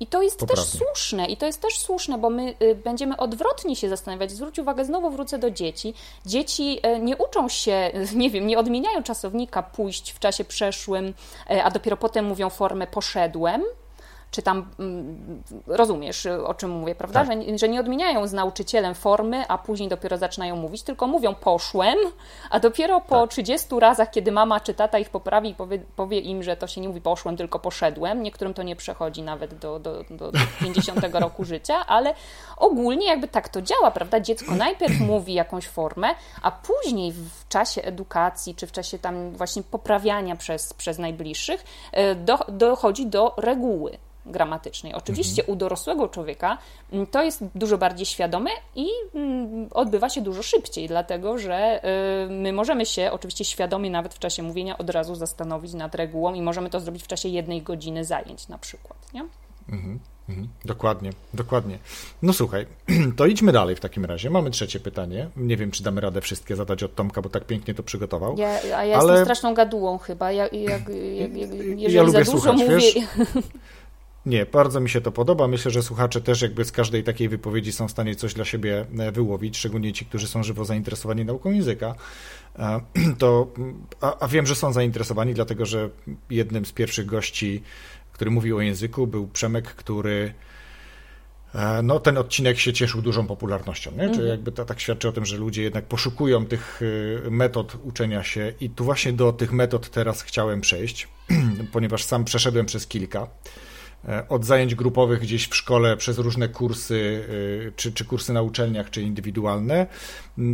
[0.00, 0.64] I to jest Poprawnie.
[0.64, 4.30] też słuszne, i to jest też słuszne, bo my y, będziemy odwrotnie się zastanawiać.
[4.30, 5.94] Zwróć uwagę, znowu wrócę do dzieci.
[6.26, 11.14] Dzieci y, nie uczą się, nie wiem, nie odmieniają czasownika pójść w czasie przeszłym,
[11.64, 13.64] a dopiero potem mówią formę poszedłem,
[14.30, 17.24] czy tam mm, rozumiesz, o czym mówię, prawda?
[17.24, 17.42] Tak.
[17.42, 21.98] Że, że nie odmieniają z nauczycielem formy, a później dopiero zaczynają mówić, tylko mówią poszłem,
[22.50, 23.30] a dopiero po tak.
[23.30, 26.80] 30 razach, kiedy mama czy tata ich poprawi i powie, powie, im, że to się
[26.80, 31.14] nie mówi poszłem, tylko poszedłem, niektórym to nie przechodzi nawet do, do, do, do 50
[31.14, 32.14] roku życia, ale
[32.56, 34.20] ogólnie jakby tak to działa, prawda?
[34.20, 36.08] Dziecko najpierw mówi jakąś formę,
[36.42, 42.14] a później w czasie edukacji, czy w czasie tam właśnie poprawiania przez, przez najbliższych, e,
[42.14, 44.94] do, dochodzi do reguły gramatycznej.
[44.94, 45.52] Oczywiście mhm.
[45.52, 46.58] u dorosłego człowieka
[46.92, 51.80] mm, to jest dużo bardziej świadome i mm, odbywa się dużo szybciej, dlatego że
[52.26, 56.34] y, my możemy się oczywiście świadomie nawet w czasie mówienia od razu zastanowić nad regułą
[56.34, 59.12] i możemy to zrobić w czasie jednej godziny zajęć na przykład.
[59.14, 59.26] Nie?
[59.68, 60.00] Mhm.
[60.28, 60.48] Mhm.
[60.64, 61.78] Dokładnie, dokładnie.
[62.22, 62.66] No słuchaj,
[63.16, 64.30] to idźmy dalej w takim razie.
[64.30, 65.28] Mamy trzecie pytanie.
[65.36, 68.36] Nie wiem, czy damy radę wszystkie zadać od Tomka, bo tak pięknie to przygotował.
[68.38, 69.12] Ja, a ja ale...
[69.12, 70.32] jestem straszną gadułą chyba.
[70.32, 72.76] Ja, jak, jak, jak, jeżeli ja lubię za dużo słuchać, mówię...
[72.76, 72.94] Wiesz?
[74.26, 75.48] Nie, bardzo mi się to podoba.
[75.48, 78.86] Myślę, że słuchacze też jakby z każdej takiej wypowiedzi są w stanie coś dla siebie
[78.98, 81.94] e, wyłowić, szczególnie ci, którzy są żywo zainteresowani nauką języka.
[82.58, 82.80] E,
[83.18, 83.46] to,
[84.00, 85.90] a, a wiem, że są zainteresowani, dlatego że
[86.30, 87.62] jednym z pierwszych gości,
[88.18, 90.34] który mówił o języku, był Przemek, który
[91.54, 93.98] e, no, ten odcinek się cieszył dużą popularnością, nie?
[93.98, 94.28] Czyli mhm.
[94.28, 96.80] jakby to tak świadczy o tym, że ludzie jednak poszukują tych
[97.30, 101.08] metod uczenia się i tu właśnie do tych metod teraz chciałem przejść,
[101.72, 103.28] ponieważ sam przeszedłem przez kilka.
[104.04, 107.24] E, od zajęć grupowych gdzieś w szkole przez różne kursy,
[107.68, 109.86] e, czy, czy kursy na uczelniach, czy indywidualne,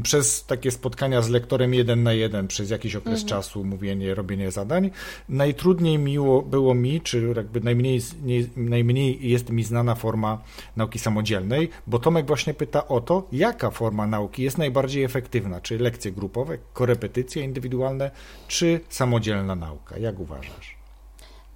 [0.03, 3.29] przez takie spotkania z lektorem jeden na jeden przez jakiś okres mhm.
[3.29, 4.91] czasu, mówienie, robienie zadań.
[5.29, 10.43] Najtrudniej miło było mi, czy jakby najmniej, nie, najmniej jest mi znana forma
[10.77, 15.79] nauki samodzielnej, bo Tomek właśnie pyta o to, jaka forma nauki jest najbardziej efektywna, czy
[15.79, 18.11] lekcje grupowe, korepetycje indywidualne,
[18.49, 19.99] czy samodzielna nauka.
[19.99, 20.84] Jak uważasz?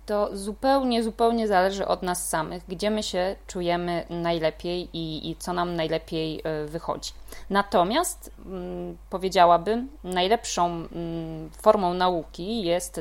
[0.09, 5.53] To zupełnie, zupełnie zależy od nas samych, gdzie my się czujemy najlepiej i, i co
[5.53, 7.13] nam najlepiej e, wychodzi.
[7.51, 13.01] Natomiast mm, powiedziałabym, najlepszą mm, formą nauki jest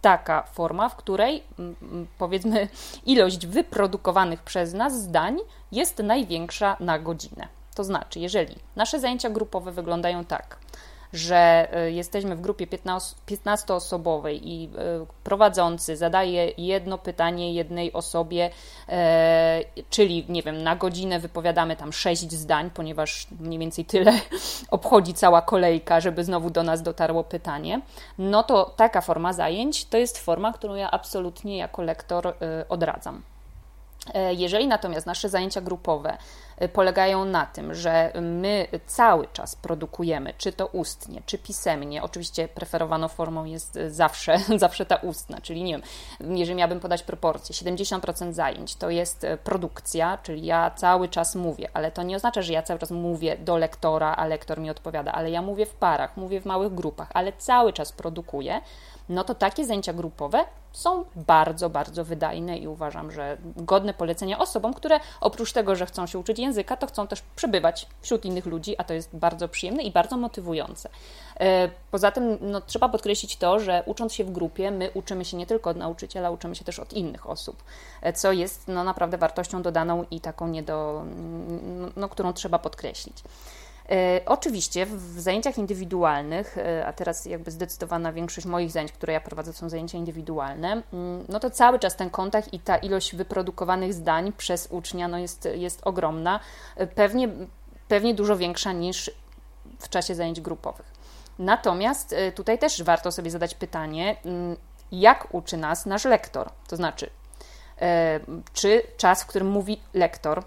[0.00, 2.68] taka forma, w której mm, powiedzmy
[3.06, 5.38] ilość wyprodukowanych przez nas zdań
[5.72, 7.48] jest największa na godzinę.
[7.74, 10.56] To znaczy, jeżeli nasze zajęcia grupowe wyglądają tak,
[11.12, 12.66] że e, jesteśmy w grupie
[13.26, 18.50] 15-osobowej i e, prowadzący zadaje jedno pytanie jednej osobie,
[18.88, 24.12] e, czyli nie wiem, na godzinę wypowiadamy tam sześć zdań, ponieważ mniej więcej tyle
[24.70, 27.80] obchodzi cała kolejka, żeby znowu do nas dotarło pytanie,
[28.18, 32.34] no to taka forma zajęć to jest forma, którą ja absolutnie jako lektor
[32.68, 33.22] odradzam.
[34.30, 36.18] Jeżeli natomiast nasze zajęcia grupowe
[36.72, 42.02] polegają na tym, że my cały czas produkujemy, czy to ustnie, czy pisemnie.
[42.02, 45.82] Oczywiście preferowaną formą jest zawsze, zawsze ta ustna, czyli nie wiem,
[46.36, 51.90] jeżeli miałabym podać proporcje, 70% zajęć to jest produkcja, czyli ja cały czas mówię, ale
[51.90, 55.30] to nie oznacza, że ja cały czas mówię do lektora, a lektor mi odpowiada, ale
[55.30, 58.60] ja mówię w parach, mówię w małych grupach, ale cały czas produkuję
[59.10, 64.74] no to takie zajęcia grupowe są bardzo, bardzo wydajne i uważam, że godne polecenia osobom,
[64.74, 68.74] które oprócz tego, że chcą się uczyć języka, to chcą też przebywać wśród innych ludzi,
[68.78, 70.88] a to jest bardzo przyjemne i bardzo motywujące.
[71.40, 75.36] E, poza tym no, trzeba podkreślić to, że ucząc się w grupie, my uczymy się
[75.36, 77.62] nie tylko od nauczyciela, uczymy się też od innych osób,
[78.02, 81.04] e, co jest no, naprawdę wartością dodaną i taką nie do,
[81.96, 83.16] no, którą trzeba podkreślić.
[83.90, 89.20] E, oczywiście w zajęciach indywidualnych, e, a teraz jakby zdecydowana większość moich zajęć, które ja
[89.20, 93.94] prowadzę, są zajęcia indywidualne, mm, no to cały czas ten kontakt i ta ilość wyprodukowanych
[93.94, 96.40] zdań przez ucznia no jest, jest ogromna,
[96.76, 97.28] e, pewnie,
[97.88, 99.10] pewnie dużo większa niż
[99.78, 100.92] w czasie zajęć grupowych.
[101.38, 104.56] Natomiast tutaj też warto sobie zadać pytanie, mm,
[104.92, 106.50] jak uczy nas nasz lektor?
[106.68, 107.10] To znaczy,
[108.52, 110.44] czy czas, w którym mówi lektor,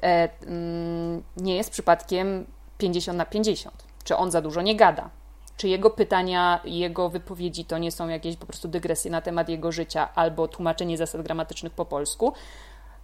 [0.00, 2.46] mm, nie jest przypadkiem
[2.78, 3.84] 50 na 50.
[4.04, 5.10] Czy on za dużo nie gada?
[5.56, 9.72] czy jego pytania, jego wypowiedzi to nie są jakieś po prostu dygresje na temat jego
[9.72, 12.32] życia albo tłumaczenie zasad gramatycznych po polsku,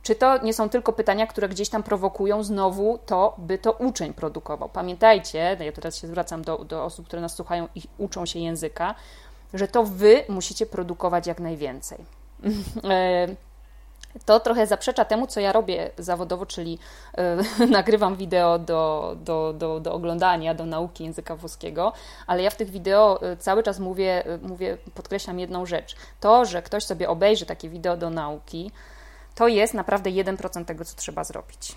[0.03, 4.15] czy to nie są tylko pytania, które gdzieś tam prowokują znowu to, by to uczeń
[4.15, 4.69] produkował?
[4.69, 8.39] Pamiętajcie, no ja teraz się zwracam do, do osób, które nas słuchają i uczą się
[8.39, 8.95] języka,
[9.55, 11.99] że to wy musicie produkować jak najwięcej.
[14.17, 16.79] E, to trochę zaprzecza temu, co ja robię zawodowo, czyli
[17.61, 21.93] y, nagrywam wideo do, do, do, do oglądania, do nauki języka włoskiego,
[22.27, 25.97] ale ja w tych wideo cały czas mówię, mówię, podkreślam jedną rzecz.
[26.21, 28.71] To, że ktoś sobie obejrzy takie wideo do nauki,
[29.35, 31.77] to jest naprawdę 1% tego, co trzeba zrobić.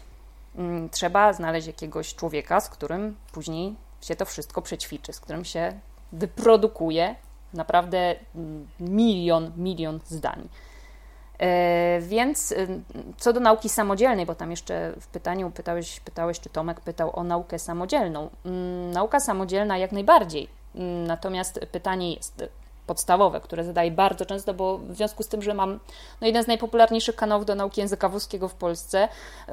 [0.56, 5.80] Mm, trzeba znaleźć jakiegoś człowieka, z którym później się to wszystko przećwiczy, z którym się
[6.12, 7.15] wyprodukuje
[7.54, 10.50] naprawdę mm, milion, milion zdań.
[11.39, 12.54] E, więc
[13.17, 17.24] co do nauki samodzielnej, bo tam jeszcze w pytaniu pytałeś, pytałeś, czy Tomek pytał o
[17.24, 18.30] naukę samodzielną.
[18.46, 20.48] Mm, nauka samodzielna jak najbardziej.
[21.08, 22.43] Natomiast pytanie jest,
[22.88, 25.80] podstawowe, które zadaję bardzo często, bo w związku z tym, że mam
[26.22, 29.08] no, jeden z najpopularniejszych kanałów do nauki języka włoskiego w Polsce,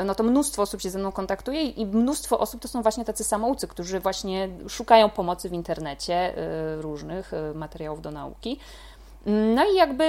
[0.04, 3.24] no to mnóstwo osób się ze mną kontaktuje i mnóstwo osób to są właśnie tacy
[3.24, 6.38] samoucy, którzy właśnie szukają pomocy w internecie,
[6.78, 8.58] y, różnych materiałów do nauki.
[9.26, 10.04] No i jakby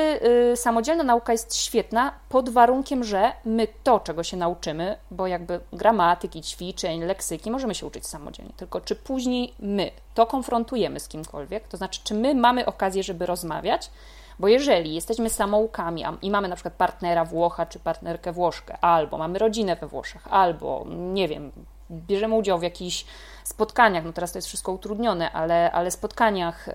[0.54, 5.60] y, samodzielna nauka jest świetna pod warunkiem, że my to, czego się nauczymy, bo jakby
[5.74, 11.67] gramatyki, ćwiczeń, leksyki możemy się uczyć samodzielnie, tylko czy później my to konfrontujemy z kimkolwiek,
[11.67, 13.91] to znaczy czy my mamy okazję, żeby rozmawiać,
[14.39, 19.39] bo jeżeli jesteśmy samoukami i mamy na przykład partnera Włocha czy partnerkę Włoszkę, albo mamy
[19.39, 21.52] rodzinę we Włoszech, albo nie wiem,
[21.91, 23.06] bierzemy udział w jakichś
[23.43, 26.69] spotkaniach, no teraz to jest wszystko utrudnione, ale, ale spotkaniach,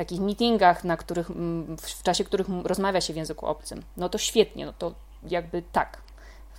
[0.00, 1.30] takich meetingach, na których,
[1.78, 5.98] w czasie których rozmawia się w języku obcym, no to świetnie, no to jakby tak.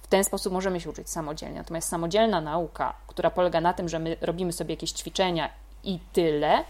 [0.01, 1.57] W ten sposób możemy się uczyć samodzielnie.
[1.57, 5.49] Natomiast samodzielna nauka, która polega na tym, że my robimy sobie jakieś ćwiczenia
[5.83, 6.63] i tyle,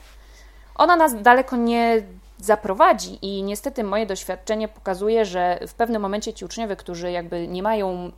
[0.76, 2.04] ona nas daleko nie
[2.38, 7.64] zaprowadzi i niestety moje doświadczenie pokazuje, że w pewnym momencie ci uczniowie, którzy jakby nie
[7.64, 8.12] mają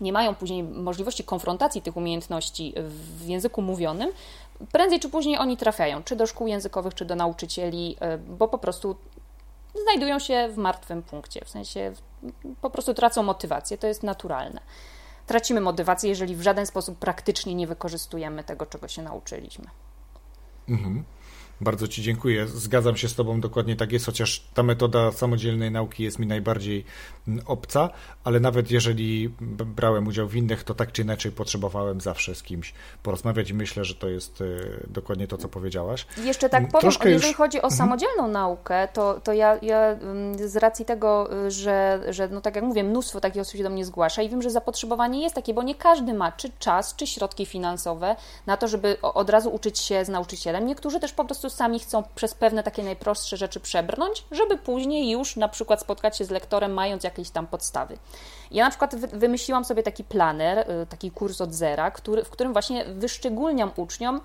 [0.00, 4.12] nie mają później możliwości konfrontacji tych umiejętności w języku mówionym,
[4.72, 8.58] prędzej czy później oni trafiają, czy do szkół językowych, czy do nauczycieli, e, bo po
[8.58, 8.96] prostu
[9.82, 11.92] znajdują się w martwym punkcie, w sensie
[12.60, 14.60] po prostu tracą motywację, to jest naturalne.
[15.26, 19.64] Tracimy motywację, jeżeli w żaden sposób praktycznie nie wykorzystujemy tego, czego się nauczyliśmy.
[20.68, 21.04] Mhm.
[21.60, 22.46] Bardzo Ci dziękuję.
[22.46, 26.84] Zgadzam się z Tobą, dokładnie tak jest, chociaż ta metoda samodzielnej nauki jest mi najbardziej
[27.28, 27.90] mm, obca,
[28.24, 29.34] ale nawet jeżeli
[29.66, 33.84] brałem udział w innych, to tak czy inaczej potrzebowałem zawsze z kimś porozmawiać i myślę,
[33.84, 34.44] że to jest e,
[34.88, 36.06] dokładnie to, co powiedziałaś.
[36.24, 37.36] Jeszcze tak mm, powiem, Troszkę jeżeli już...
[37.36, 37.78] chodzi o mhm.
[37.78, 42.64] samodzielną naukę, to, to ja, ja mm, z racji tego, że, że no tak jak
[42.64, 45.62] mówię, mnóstwo takich osób się do mnie zgłasza i wiem, że zapotrzebowanie jest takie, bo
[45.62, 50.04] nie każdy ma czy czas, czy środki finansowe na to, żeby od razu uczyć się
[50.04, 50.66] z nauczycielem.
[50.66, 55.36] Niektórzy też po prostu sami chcą przez pewne takie najprostsze rzeczy przebrnąć, żeby później już
[55.36, 57.98] na przykład spotkać się z lektorem, mając jakieś tam podstawy.
[58.50, 62.52] Ja na przykład wymyśliłam sobie taki planer, y, taki kurs od zera, który, w którym
[62.52, 64.20] właśnie wyszczególniam uczniom,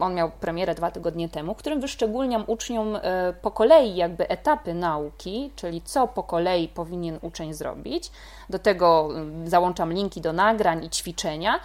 [0.00, 3.00] on miał premierę dwa tygodnie temu, w którym wyszczególniam uczniom y,
[3.42, 8.10] po kolei jakby etapy nauki, czyli co po kolei powinien uczeń zrobić.
[8.50, 9.08] Do tego
[9.44, 11.60] y, załączam linki do nagrań i ćwiczenia.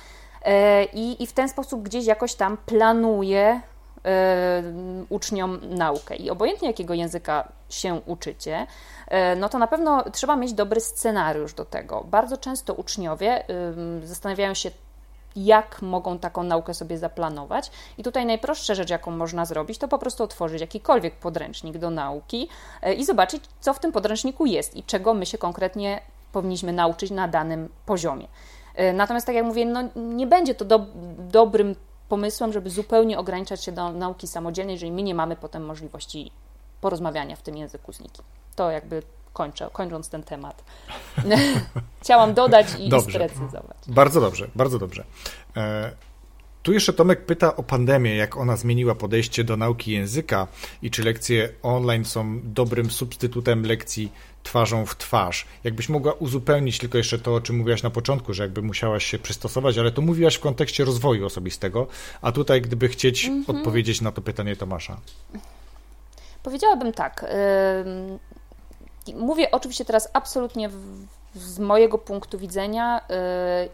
[0.93, 3.76] I, I w ten sposób gdzieś jakoś tam planuję E,
[5.09, 6.15] uczniom naukę.
[6.15, 8.67] I obojętnie jakiego języka się uczycie,
[9.07, 12.03] e, no to na pewno trzeba mieć dobry scenariusz do tego.
[12.03, 13.43] Bardzo często uczniowie
[14.03, 14.71] zastanawiają się,
[15.35, 17.71] jak mogą taką naukę sobie zaplanować.
[17.97, 22.49] I tutaj najprostsza rzecz, jaką można zrobić, to po prostu otworzyć jakikolwiek podręcznik do nauki
[22.97, 27.27] i zobaczyć, co w tym podręczniku jest i czego my się konkretnie powinniśmy nauczyć na
[27.27, 28.27] danym poziomie.
[28.93, 30.85] Natomiast, tak jak mówię, no, nie będzie to do,
[31.17, 31.75] dobrym
[32.09, 36.31] pomysłem, żeby zupełnie ograniczać się do nauki samodzielnej, jeżeli my nie mamy potem możliwości
[36.81, 38.25] porozmawiania w tym języku z nikim.
[38.55, 40.63] To jakby kończę, kończąc ten temat.
[42.01, 43.19] Chciałam dodać i dobrze.
[43.19, 43.77] sprecyzować.
[43.87, 45.03] Bardzo dobrze, bardzo dobrze.
[46.67, 50.47] Tu jeszcze Tomek pyta o pandemię, jak ona zmieniła podejście do nauki języka
[50.81, 54.11] i czy lekcje online są dobrym substytutem lekcji
[54.43, 55.45] twarzą w twarz.
[55.63, 59.19] Jakbyś mogła uzupełnić tylko jeszcze to, o czym mówiłaś na początku, że jakby musiałaś się
[59.19, 61.87] przystosować, ale to mówiłaś w kontekście rozwoju osobistego,
[62.21, 63.57] a tutaj gdyby chcieć mm -hmm.
[63.57, 64.97] odpowiedzieć na to pytanie Tomasza.
[66.43, 67.25] Powiedziałabym tak.
[69.15, 70.69] Mówię oczywiście teraz absolutnie
[71.35, 73.15] z mojego punktu widzenia yy,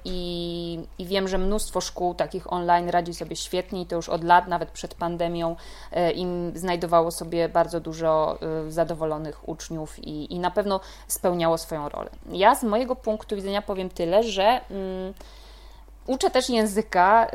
[0.06, 4.48] i, wiem, że mnóstwo szkół takich online radzi sobie świetnie i to już od lat,
[4.48, 5.56] nawet przed pandemią,
[5.92, 11.90] yy, im znajdowało sobie bardzo dużo yy, zadowolonych uczniów i, i na pewno spełniało swoją
[11.90, 12.10] rolę.
[12.32, 15.14] Ja z mojego punktu widzenia powiem tyle, że mm,
[16.08, 17.28] uczę też języka,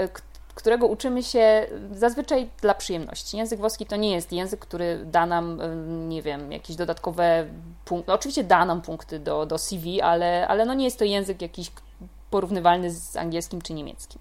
[0.58, 3.36] którego uczymy się zazwyczaj dla przyjemności.
[3.36, 5.60] Język włoski to nie jest język, który da nam,
[6.08, 7.46] nie wiem, jakieś dodatkowe
[7.84, 8.08] punkty.
[8.08, 11.42] No, oczywiście da nam punkty do, do CV, ale, ale no nie jest to język
[11.42, 11.70] jakiś
[12.30, 14.20] porównywalny z angielskim czy niemieckim.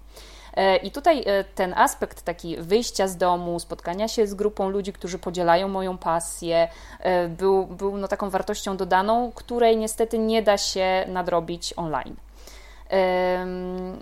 [0.54, 4.92] E, I tutaj e, ten aspekt taki wyjścia z domu, spotkania się z grupą ludzi,
[4.92, 6.68] którzy podzielają moją pasję,
[7.00, 12.16] e, był, był no taką wartością dodaną, której niestety nie da się nadrobić online.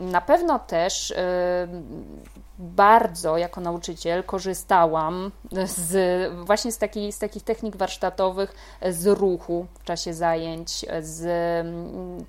[0.00, 1.14] Na pewno też
[2.58, 5.32] bardzo jako nauczyciel korzystałam
[5.64, 8.54] z, właśnie z, taki, z takich technik warsztatowych,
[8.90, 11.26] z ruchu w czasie zajęć, z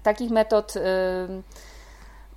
[0.03, 0.73] takich metod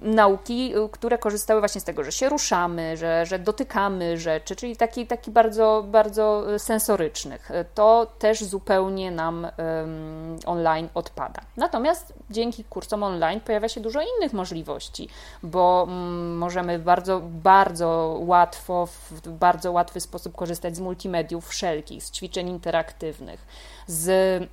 [0.00, 4.76] nauki, y, które korzystały właśnie z tego, że się ruszamy, że, że dotykamy rzeczy, czyli
[4.76, 7.50] taki, taki bardzo, bardzo y, sensorycznych.
[7.50, 11.40] Y, to też zupełnie nam um, online odpada.
[11.56, 15.08] Natomiast dzięki kursom online pojawia się dużo innych możliwości,
[15.42, 22.10] bo um, możemy bardzo, bardzo łatwo, w bardzo łatwy sposób korzystać z multimediów wszelkich, z
[22.10, 23.46] ćwiczeń interaktywnych,
[23.86, 24.48] z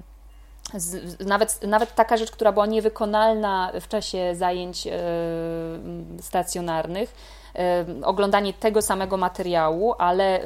[0.73, 4.91] z, nawet, nawet taka rzecz, która była niewykonalna w czasie zajęć e,
[6.21, 7.15] stacjonarnych,
[7.55, 10.45] e, oglądanie tego samego materiału, ale e,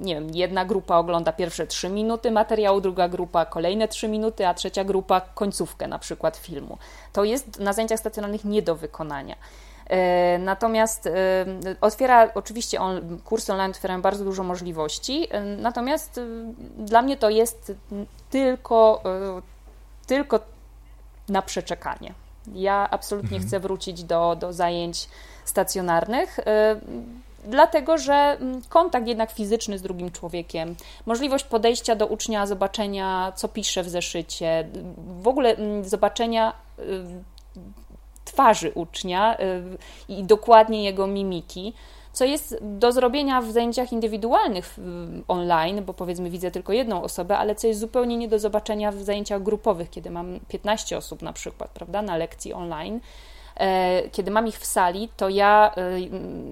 [0.00, 4.54] nie wiem, jedna grupa ogląda pierwsze trzy minuty materiału, druga grupa kolejne trzy minuty, a
[4.54, 6.78] trzecia grupa końcówkę na przykład filmu.
[7.12, 9.36] To jest na zajęciach stacjonarnych nie do wykonania.
[10.38, 11.08] Natomiast
[11.80, 16.20] otwiera, oczywiście on, kursy online otwierają bardzo dużo możliwości, natomiast
[16.78, 17.72] dla mnie to jest
[18.32, 19.02] tylko,
[20.06, 20.40] tylko
[21.28, 22.14] na przeczekanie.
[22.54, 23.48] Ja absolutnie mhm.
[23.48, 25.08] chcę wrócić do, do zajęć
[25.44, 26.38] stacjonarnych
[27.44, 30.76] dlatego że kontakt jednak fizyczny z drugim człowiekiem,
[31.06, 34.68] możliwość podejścia do ucznia, zobaczenia, co pisze w zeszycie,
[35.20, 36.52] w ogóle zobaczenia
[38.24, 39.36] twarzy ucznia
[40.08, 41.72] i dokładnie jego mimiki,
[42.12, 44.76] co jest do zrobienia w zajęciach indywidualnych
[45.28, 49.02] online, bo powiedzmy widzę tylko jedną osobę, ale co jest zupełnie nie do zobaczenia w
[49.02, 53.00] zajęciach grupowych, kiedy mam 15 osób na przykład, prawda, na lekcji online
[53.56, 55.98] E, kiedy mam ich w sali, to ja, e,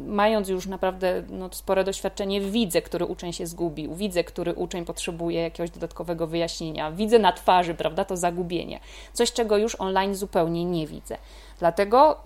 [0.07, 5.43] mając już naprawdę no, spore doświadczenie, widzę, który uczeń się zgubił, widzę, który uczeń potrzebuje
[5.43, 8.81] jakiegoś dodatkowego wyjaśnienia, widzę na twarzy, prawda, to zagubienie.
[9.13, 11.17] Coś, czego już online zupełnie nie widzę.
[11.61, 12.23] Dlatego,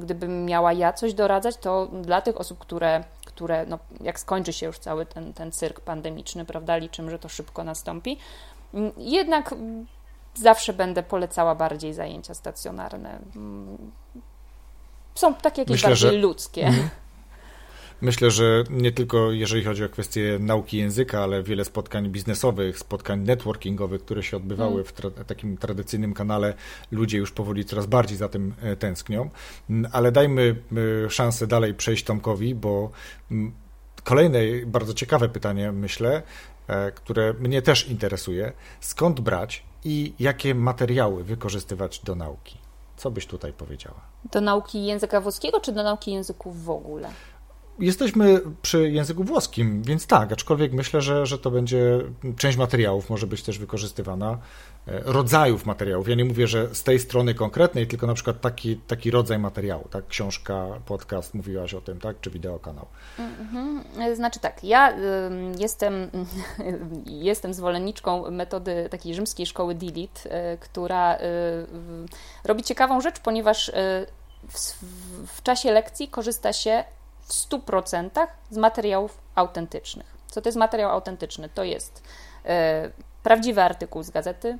[0.00, 4.66] gdybym miała ja coś doradzać, to dla tych osób, które, które no, jak skończy się
[4.66, 8.18] już cały ten, ten cyrk pandemiczny, prawda, liczymy, że to szybko nastąpi,
[8.96, 9.54] jednak
[10.34, 13.18] zawsze będę polecała bardziej zajęcia stacjonarne.
[15.14, 16.16] Są takie jakieś Myślę, bardziej że...
[16.16, 16.72] ludzkie.
[18.00, 23.20] Myślę, że nie tylko jeżeli chodzi o kwestie nauki języka, ale wiele spotkań biznesowych, spotkań
[23.20, 24.84] networkingowych, które się odbywały mm.
[24.84, 26.54] w tra takim tradycyjnym kanale,
[26.90, 29.30] ludzie już powoli coraz bardziej za tym e, tęsknią.
[29.92, 30.56] Ale dajmy
[31.06, 32.90] e, szansę dalej przejść Tomkowi, bo
[34.04, 36.22] kolejne bardzo ciekawe pytanie, myślę,
[36.68, 38.52] e, które mnie też interesuje.
[38.80, 42.58] Skąd brać i jakie materiały wykorzystywać do nauki?
[42.96, 44.00] Co byś tutaj powiedziała?
[44.32, 47.10] Do nauki języka włoskiego czy do nauki języków w ogóle?
[47.80, 51.98] Jesteśmy przy języku włoskim, więc tak, aczkolwiek myślę, że, że to będzie
[52.36, 54.38] część materiałów może być też wykorzystywana,
[54.88, 56.08] e, rodzajów materiałów.
[56.08, 59.88] Ja nie mówię, że z tej strony konkretnej, tylko na przykład taki, taki rodzaj materiału,
[59.90, 60.06] tak?
[60.06, 62.20] Książka, podcast, mówiłaś o tym, tak?
[62.20, 62.86] Czy wideokanał?
[63.18, 63.84] Mhm.
[64.16, 64.94] Znaczy tak, ja
[65.58, 66.10] jestem,
[67.06, 71.20] jestem zwolenniczką metody takiej rzymskiej szkoły Dilit, e, która e,
[72.44, 73.72] robi ciekawą rzecz, ponieważ
[74.48, 74.58] w,
[75.26, 76.84] w czasie lekcji korzysta się
[77.30, 78.10] w 100%
[78.50, 80.16] z materiałów autentycznych.
[80.26, 81.48] Co to jest materiał autentyczny?
[81.48, 82.02] To jest
[82.44, 82.90] e,
[83.22, 84.58] prawdziwy artykuł z gazety,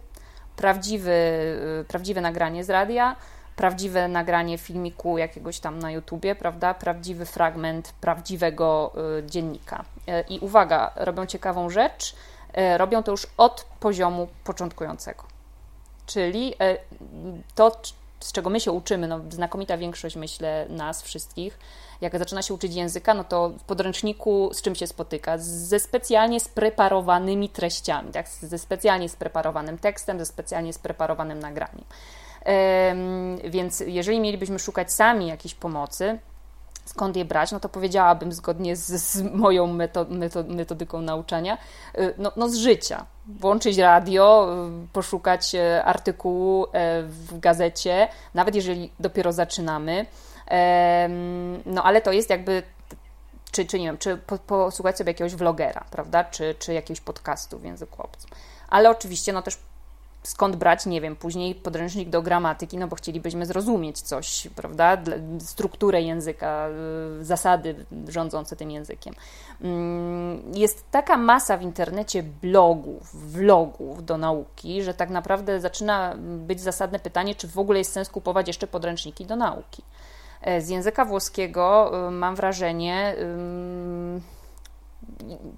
[0.57, 1.13] prawdziwy,
[1.81, 3.17] e, prawdziwe nagranie z radia,
[3.57, 6.75] prawdziwe nagranie filmiku jakiegoś tam na YouTubie, prawda?
[6.75, 9.85] Prawdziwy fragment prawdziwego e, dziennika.
[10.29, 12.17] I uwaga, robią ciekawą rzecz,
[12.77, 15.25] robią to już od poziomu początkującego.
[16.07, 16.55] Czyli
[17.55, 17.81] to,
[18.21, 21.59] z czego my się uczymy, no, znakomita większość, myślę, nas wszystkich,
[22.01, 25.39] jak zaczyna się uczyć języka, no to w podręczniku z czym się spotyka?
[25.39, 28.29] Ze specjalnie spreparowanymi treściami, tak?
[28.29, 31.85] ze specjalnie spreparowanym tekstem, ze specjalnie spreparowanym nagraniem.
[33.45, 36.19] Więc jeżeli mielibyśmy szukać sami jakiejś pomocy,
[36.85, 39.79] skąd je brać, no to powiedziałabym zgodnie z, z moją
[40.49, 41.59] metodyką nauczania,
[41.99, 43.07] y, no, no, z życia.
[43.27, 44.49] Włączyć radio,
[44.85, 50.07] y, poszukać e, artykułu e, w gazecie, nawet jeżeli dopiero zaczynamy,
[51.67, 52.63] no ale to jest jakby
[53.51, 57.65] czy, czy nie wiem, czy posłuchać sobie jakiegoś vlogera, prawda, czy, czy jakiegoś podcastu w
[57.65, 58.31] języku obcym.
[58.69, 59.59] Ale oczywiście, no też
[60.23, 64.97] skąd brać, nie wiem, później podręcznik do gramatyki, no bo chcielibyśmy zrozumieć coś, prawda,
[65.41, 66.69] strukturę języka,
[67.21, 69.15] y, zasady rządzące tym językiem.
[69.61, 76.61] Mm, jest taka masa w internecie blogów, vlogów do nauki, że tak naprawdę zaczyna być
[76.61, 79.83] zasadne pytanie, czy w ogóle jest sens kupować jeszcze podręczniki do nauki.
[80.43, 83.15] E, z języka włoskiego y, mam wrażenie,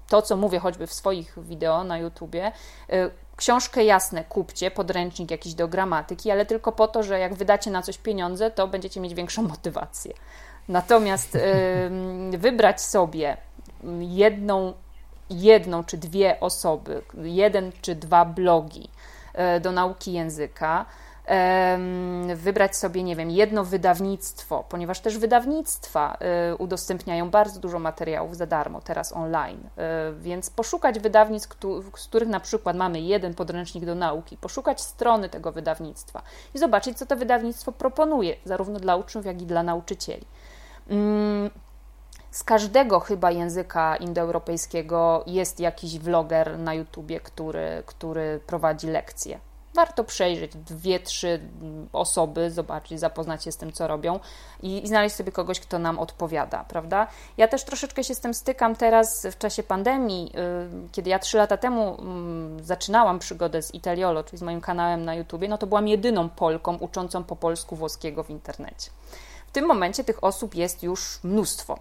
[0.07, 2.51] to co mówię choćby w swoich wideo na YouTubie,
[2.93, 7.71] y, książkę jasne kupcie, podręcznik jakiś do gramatyki, ale tylko po to, że jak wydacie
[7.71, 10.13] na coś pieniądze, to będziecie mieć większą motywację.
[10.67, 11.37] Natomiast
[12.37, 13.37] wybrać sobie
[13.99, 14.73] jedną,
[15.29, 18.89] jedną czy dwie osoby, jeden czy dwa blogi
[19.61, 20.85] do nauki języka,
[22.35, 26.17] wybrać sobie, nie wiem, jedno wydawnictwo, ponieważ też wydawnictwa
[26.51, 31.57] y, udostępniają bardzo dużo materiałów za darmo teraz online, y, więc poszukać wydawnictw,
[31.97, 36.21] z których na przykład mamy jeden podręcznik do nauki, poszukać strony tego wydawnictwa
[36.55, 40.25] i zobaczyć, co to wydawnictwo proponuje, zarówno dla uczniów, jak i dla nauczycieli.
[40.89, 41.49] Mm,
[42.31, 49.39] z każdego chyba języka indoeuropejskiego jest jakiś vloger na YouTubie, który, który prowadzi lekcje
[49.73, 51.39] warto przejrzeć dwie, trzy
[51.93, 54.19] osoby, zobaczyć, zapoznać się z tym, co robią
[54.61, 57.07] i, i, znaleźć sobie kogoś, kto nam odpowiada, prawda?
[57.37, 60.31] Ja też troszeczkę się z tym stykam teraz w czasie pandemii,
[60.85, 65.05] y, kiedy ja trzy lata temu mm, zaczynałam przygodę z Italiolo, czyli z moim kanałem
[65.05, 68.91] na YouTubie, no to byłam jedyną Polką uczącą po polsku włoskiego w internecie.
[69.47, 71.79] W tym momencie tych osób jest już mnóstwo.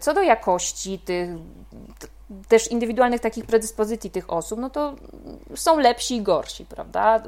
[0.00, 1.30] Co do jakości tych
[2.48, 4.94] też indywidualnych takich predyspozycji tych osób, no to
[5.54, 7.18] są lepsi i gorsi, prawda?
[7.18, 7.22] Y,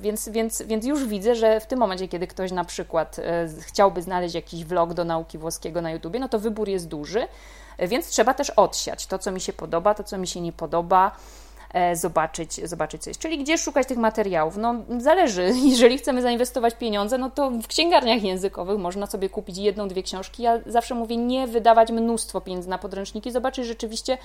[0.00, 3.22] więc, więc, więc już widzę, że w tym momencie, kiedy ktoś na przykład y,
[3.62, 7.28] chciałby znaleźć jakiś vlog do nauki włoskiego na YouTubie, no to wybór jest duży,
[7.78, 11.16] więc trzeba też odsiać to, co mi się podoba, to, co mi się nie podoba
[11.92, 13.18] zobaczyć, zobaczyć coś.
[13.18, 14.56] Czyli gdzie szukać tych materiałów?
[14.56, 19.88] No zależy, jeżeli chcemy zainwestować pieniądze, no to w księgarniach językowych można sobie kupić jedną,
[19.88, 20.42] dwie książki.
[20.42, 24.18] Ja zawsze mówię, nie wydawać mnóstwo pieniędzy na podręczniki, zobaczyć rzeczywiście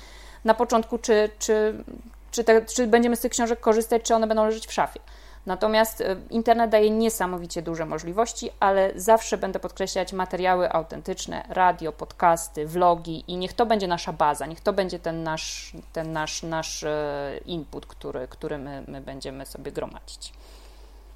[0.45, 1.83] na początku, czy, czy,
[2.31, 4.99] czy, te, czy będziemy z tych książek korzystać, czy one będą leżeć w szafie.
[5.45, 12.67] Natomiast e, internet daje niesamowicie duże możliwości, ale zawsze będę podkreślać materiały autentyczne, radio, podcasty,
[12.67, 16.83] vlogi i niech to będzie nasza baza, niech to będzie ten nasz, ten nasz, nasz
[16.83, 20.33] e, input, który, który my, my będziemy sobie gromadzić.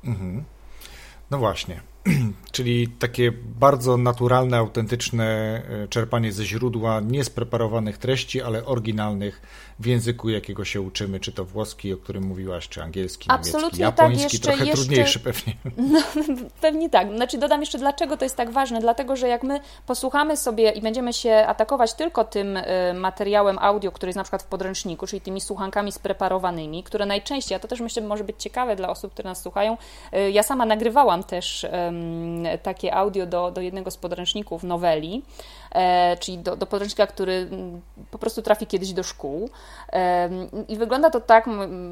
[0.04, 0.44] Mhm.
[1.32, 1.82] No właśnie.
[2.52, 9.42] Czyli takie bardzo naturalne, autentyczne e, czerpanie ze źródła niespreparowanych treści, ale oryginalnych
[9.80, 13.98] w języku, jakiego się uczymy, czy to włoski, o którym mówiłaś, czy angielski, Absolutnie niemiecki,
[13.98, 15.54] tak, japoński, tak, jeszcze, trochę jeszcze, trudniejszy pewnie.
[15.94, 16.02] No,
[16.62, 17.16] pewnie tak.
[17.16, 18.80] Znaczy dodam jeszcze, dlaczego to jest tak ważne.
[18.80, 22.64] Dlatego, że jak my posłuchamy sobie i będziemy się atakować tylko tym y,
[22.96, 27.60] materiałem audio, który jest na przykład w podręczniku, czyli tymi słuchankami spreparowanymi, które najczęściej, a
[27.60, 29.78] to też myślę może być ciekawe dla osób, które nas słuchają,
[30.14, 31.66] y, ja sama nagrywałam też
[32.64, 35.24] takie audio do, do jednego z podręczników noweli,
[36.20, 39.50] czyli do, do podręcznika, który mm, po prostu trafi kiedyś do szkół.
[40.68, 41.50] I wygląda to tak,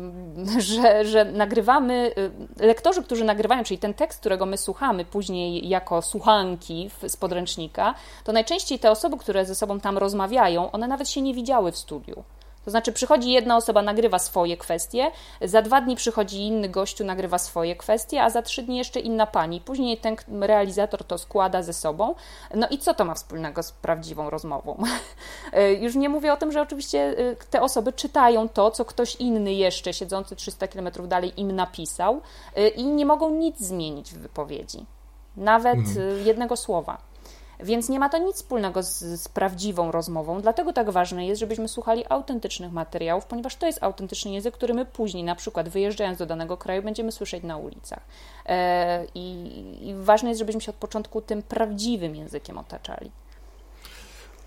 [0.58, 2.12] że, że nagrywamy,
[2.60, 7.94] y, lektorzy, którzy nagrywają, czyli ten tekst, którego my słuchamy później jako słuchanki z podręcznika,
[8.24, 11.78] to najczęściej te osoby, które ze sobą tam rozmawiają, one nawet się nie widziały w
[11.78, 12.24] studiu.
[12.66, 15.12] To znaczy, przychodzi jedna osoba, nagrywa swoje kwestie,
[15.42, 19.28] za dwa dni przychodzi inny gościu, nagrywa swoje kwestie, a za trzy dni jeszcze inna
[19.28, 19.62] pani.
[19.62, 22.16] Później ten realizator to składa ze sobą.
[22.56, 24.78] No i co to ma wspólnego z prawdziwą rozmową?
[25.82, 29.54] Już nie mówię o tym, że oczywiście y, te osoby czytają to, co ktoś inny
[29.54, 32.22] jeszcze, siedzący 300 km dalej, im napisał
[32.58, 34.86] y, i nie mogą nic zmienić w wypowiedzi.
[35.38, 36.26] Nawet mhm.
[36.26, 36.98] jednego słowa.
[37.60, 41.68] Więc nie ma to nic wspólnego z, z, prawdziwą rozmową, dlatego tak ważne jest, żebyśmy
[41.68, 46.26] słuchali autentycznych materiałów, ponieważ to jest autentyczny język, który my później, na przykład wyjeżdżając do
[46.26, 48.02] danego kraju, będziemy słyszeć na ulicach.
[49.16, 49.32] I,
[49.82, 53.12] I ważne jest, żebyśmy się od początku tym prawdziwym językiem otaczali.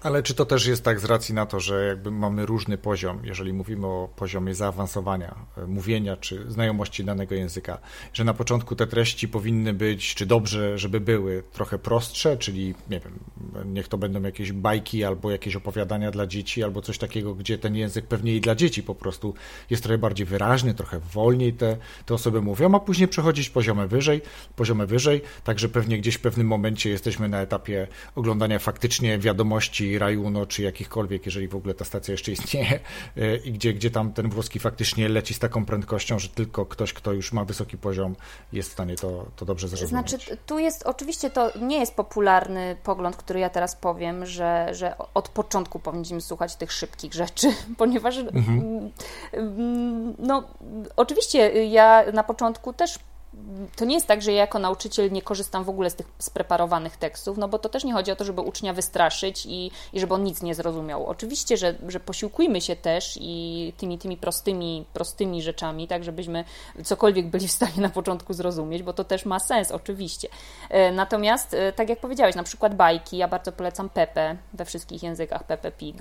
[0.03, 3.21] Ale czy to też jest tak z racji na to, że jakby mamy różny poziom,
[3.25, 7.79] jeżeli mówimy o poziomie zaawansowania, e, mówienia czy znajomości danego języka,
[8.13, 13.01] że na początku te treści powinny być, czy dobrze, żeby były trochę prostsze, czyli nie
[13.01, 13.19] wiem,
[13.65, 17.77] niech to będą jakieś bajki albo jakieś opowiadania dla dzieci, albo coś takiego, gdzie ten
[17.77, 19.35] język pewnie i dla dzieci po prostu
[19.71, 21.77] jest trochę bardziej wyraźny, trochę wolniej te,
[22.07, 24.21] te osoby mówią, a później przechodzić poziomem wyżej,
[24.57, 29.99] poziomem wyżej, także pewnie gdzieś w pewnym momencie jesteśmy na etapie oglądania faktycznie wiadomości stacji
[29.99, 32.81] Rajuno, czy jakichkolwiek, jeżeli w ogóle ta stacja jeszcze istnieje,
[33.45, 37.13] i gdzie, gdzie tam ten włoski faktycznie leci z taką prędkością, że tylko ktoś, kto
[37.13, 38.17] już ma wysoki poziom,
[38.53, 40.11] jest w stanie to, to dobrze zrozumieć.
[40.11, 44.95] Znaczy, tu jest, oczywiście to nie jest popularny pogląd, który ja teraz powiem, że, że
[45.15, 48.91] od początku powinniśmy słuchać tych szybkich rzeczy, ponieważ mhm.
[50.19, 50.45] no,
[50.97, 52.99] oczywiście ja na początku też
[53.77, 56.97] to nie jest tak, że ja jako nauczyciel nie korzystam w ogóle z tych spreparowanych
[56.97, 60.15] tekstów, no bo to też nie chodzi o to, żeby ucznia wystraszyć i, i żeby
[60.15, 61.07] on nic nie zrozumiał.
[61.07, 66.45] Oczywiście, że, że posiłkujmy się też i tymi, tymi prostymi, prostymi rzeczami, tak, żebyśmy
[66.85, 70.29] cokolwiek byli w stanie na początku zrozumieć, bo to też ma sens, oczywiście.
[70.71, 75.03] E, natomiast, e, tak jak powiedziałeś, na przykład bajki, ja bardzo polecam Pepe we wszystkich
[75.03, 75.97] językach, Pepe Pig.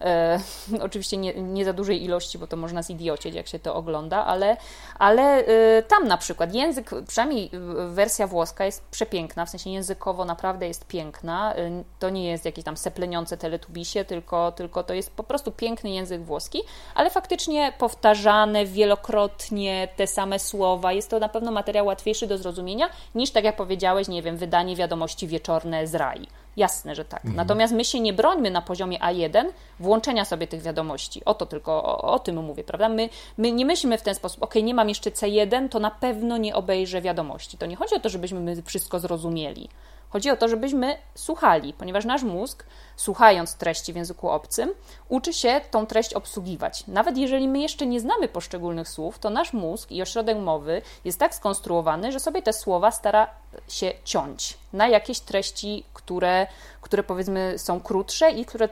[0.00, 0.40] E,
[0.86, 4.56] oczywiście nie, nie za dużej ilości, bo to można zidiocieć, jak się to ogląda, ale,
[4.98, 7.50] ale e, tam na przykład język język, przynajmniej
[7.88, 11.56] wersja włoska jest przepiękna, w sensie językowo naprawdę jest piękna.
[11.56, 15.90] Y, to nie jest jakieś tam sepleniące teletubisie, tylko, tylko to jest po prostu piękny
[15.90, 16.62] język włoski,
[16.94, 20.92] ale faktycznie powtarzane wielokrotnie te same słowa.
[20.92, 24.76] Jest to na pewno materiał łatwiejszy do zrozumienia niż, tak jak powiedziałeś, nie wiem, wydanie
[24.76, 26.41] wiadomości wieczorne z RAI.
[26.56, 27.20] Jasne, że tak.
[27.24, 27.36] Mhm.
[27.36, 29.44] Natomiast my się nie brońmy na poziomie A1
[29.80, 31.24] włączenia sobie tych wiadomości.
[31.24, 32.88] O to tylko, o, o tym mówię, prawda?
[32.88, 36.36] My, my nie myślimy w ten sposób, ok, nie mam jeszcze C1, to na pewno
[36.36, 37.58] nie obejrzę wiadomości.
[37.58, 39.68] To nie chodzi o to, żebyśmy my wszystko zrozumieli.
[40.12, 42.64] Chodzi o to, żebyśmy słuchali, ponieważ nasz mózg,
[42.96, 44.70] słuchając treści w języku obcym,
[45.08, 46.86] uczy się tą treść obsługiwać.
[46.86, 51.18] Nawet jeżeli my jeszcze nie znamy poszczególnych słów, to nasz mózg i ośrodek mowy jest
[51.18, 53.30] tak skonstruowany, że sobie te słowa stara
[53.68, 56.46] się ciąć na jakieś treści, które,
[56.80, 58.68] które powiedzmy są krótsze i które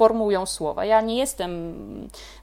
[0.00, 0.84] formułują słowa.
[0.84, 1.74] Ja nie jestem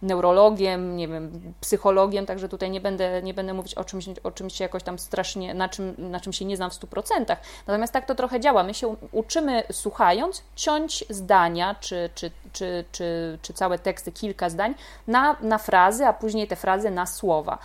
[0.01, 4.53] neurologiem, nie wiem, psychologiem, także tutaj nie będę, nie będę mówić o czymś, o czymś
[4.53, 7.35] się jakoś tam strasznie, na czym, na czym się nie znam w 100%.
[7.67, 8.63] Natomiast tak to trochę działa.
[8.63, 14.75] My się uczymy, słuchając, ciąć zdania czy, czy, czy, czy, czy całe teksty, kilka zdań
[15.07, 17.57] na, na frazy, a później te frazy na słowa.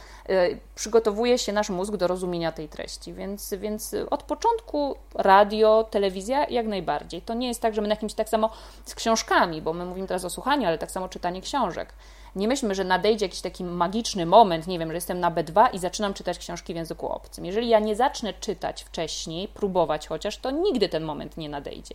[0.82, 6.66] Przygotowuje się nasz mózg do rozumienia tej treści, więc, więc od początku radio, telewizja jak
[6.66, 7.22] najbardziej.
[7.22, 8.50] To nie jest tak, że my na jakimś tak samo
[8.84, 11.94] z książkami, bo my mówimy teraz o słuchaniu, ale tak samo czytanie książek.
[12.36, 15.78] Nie myślmy, że nadejdzie jakiś taki magiczny moment, nie wiem, że jestem na B2 i
[15.78, 17.44] zaczynam czytać książki w języku obcym.
[17.46, 21.94] Jeżeli ja nie zacznę czytać wcześniej, próbować chociaż, to nigdy ten moment nie nadejdzie.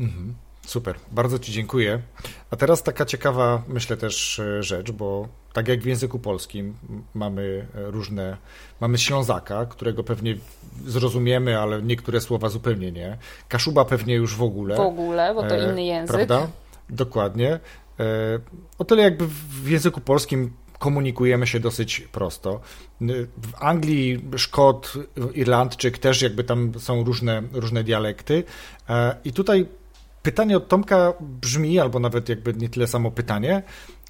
[0.00, 0.34] Mhm.
[0.68, 2.00] Super, bardzo Ci dziękuję.
[2.50, 6.74] A teraz taka ciekawa, myślę też e, rzecz, bo tak jak w języku polskim
[7.14, 8.36] mamy e, różne,
[8.80, 10.36] mamy Ślązaka, którego pewnie
[10.86, 13.18] zrozumiemy, ale niektóre słowa zupełnie nie.
[13.48, 14.76] Kaszuba pewnie już w ogóle.
[14.76, 16.16] W ogóle, bo to e, inny język.
[16.16, 16.48] Prawda?
[16.90, 17.60] Dokładnie.
[18.78, 19.26] O tyle jakby
[19.62, 22.60] w języku polskim komunikujemy się dosyć prosto.
[23.36, 24.94] W Anglii Szkot,
[25.34, 28.44] Irlandczyk też jakby tam są różne, różne dialekty
[29.24, 29.66] i tutaj
[30.22, 33.62] pytanie od Tomka brzmi, albo nawet jakby nie tyle samo pytanie.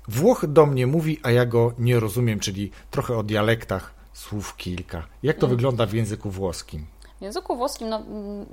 [0.09, 5.07] Włoch do mnie mówi, a ja go nie rozumiem, czyli trochę o dialektach, słów kilka.
[5.23, 5.57] Jak to mm.
[5.57, 6.87] wygląda w języku włoskim?
[7.19, 8.47] W języku włoskim, no, mm,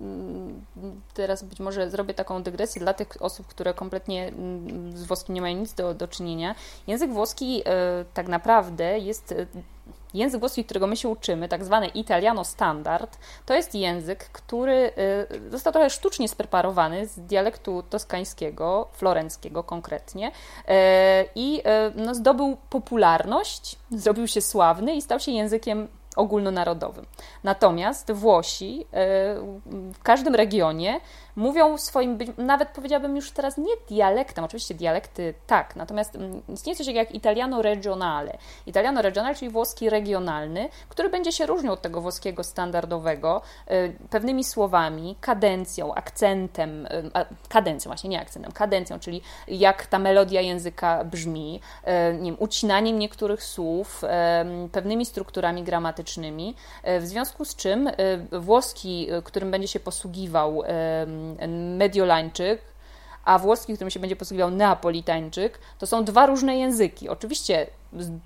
[0.77, 4.31] mm, teraz być może zrobię taką dygresję dla tych osób, które kompletnie
[4.93, 6.55] z włoskim nie mają nic do, do czynienia.
[6.87, 9.45] Język włoski e, tak naprawdę jest e,
[10.15, 14.91] Język włoski, którego my się uczymy, tak zwany italiano standard, to jest język, który
[15.45, 20.31] y, został trochę sztucznie spreparowany z dialektu toskańskiego, florenckiego konkretnie y,
[21.35, 21.63] i y,
[21.95, 27.05] no, zdobył popularność, zrobił się sławny i stał się językiem ogólnonarodowym.
[27.43, 28.85] Natomiast Włosi
[29.93, 30.99] w każdym regionie
[31.35, 36.87] mówią swoim, nawet powiedziałabym już teraz nie dialektem, oczywiście dialekty tak, natomiast mm, istnieje coś
[36.87, 38.37] jak italiano regionale.
[38.65, 44.43] Italiano regionale, czyli włoski regionalny, który będzie się różnił od tego włoskiego standardowego y, pewnymi
[44.43, 46.89] słowami, kadencją, akcentem, y,
[47.49, 52.99] kadencją właśnie, nie akcentem, kadencją, czyli jak ta melodia języka brzmi, y, nie wiem, ucinaniem
[52.99, 54.01] niektórych słów,
[54.71, 56.55] pewnymi strukturami gramatycznymi,
[56.99, 57.89] w związku z czym
[58.31, 60.63] włoski, którym będzie się posługiwał
[61.77, 62.61] Mediolańczyk,
[63.25, 67.09] a włoski, którym się będzie posługiwał Neapolitańczyk, to są dwa różne języki.
[67.09, 67.67] Oczywiście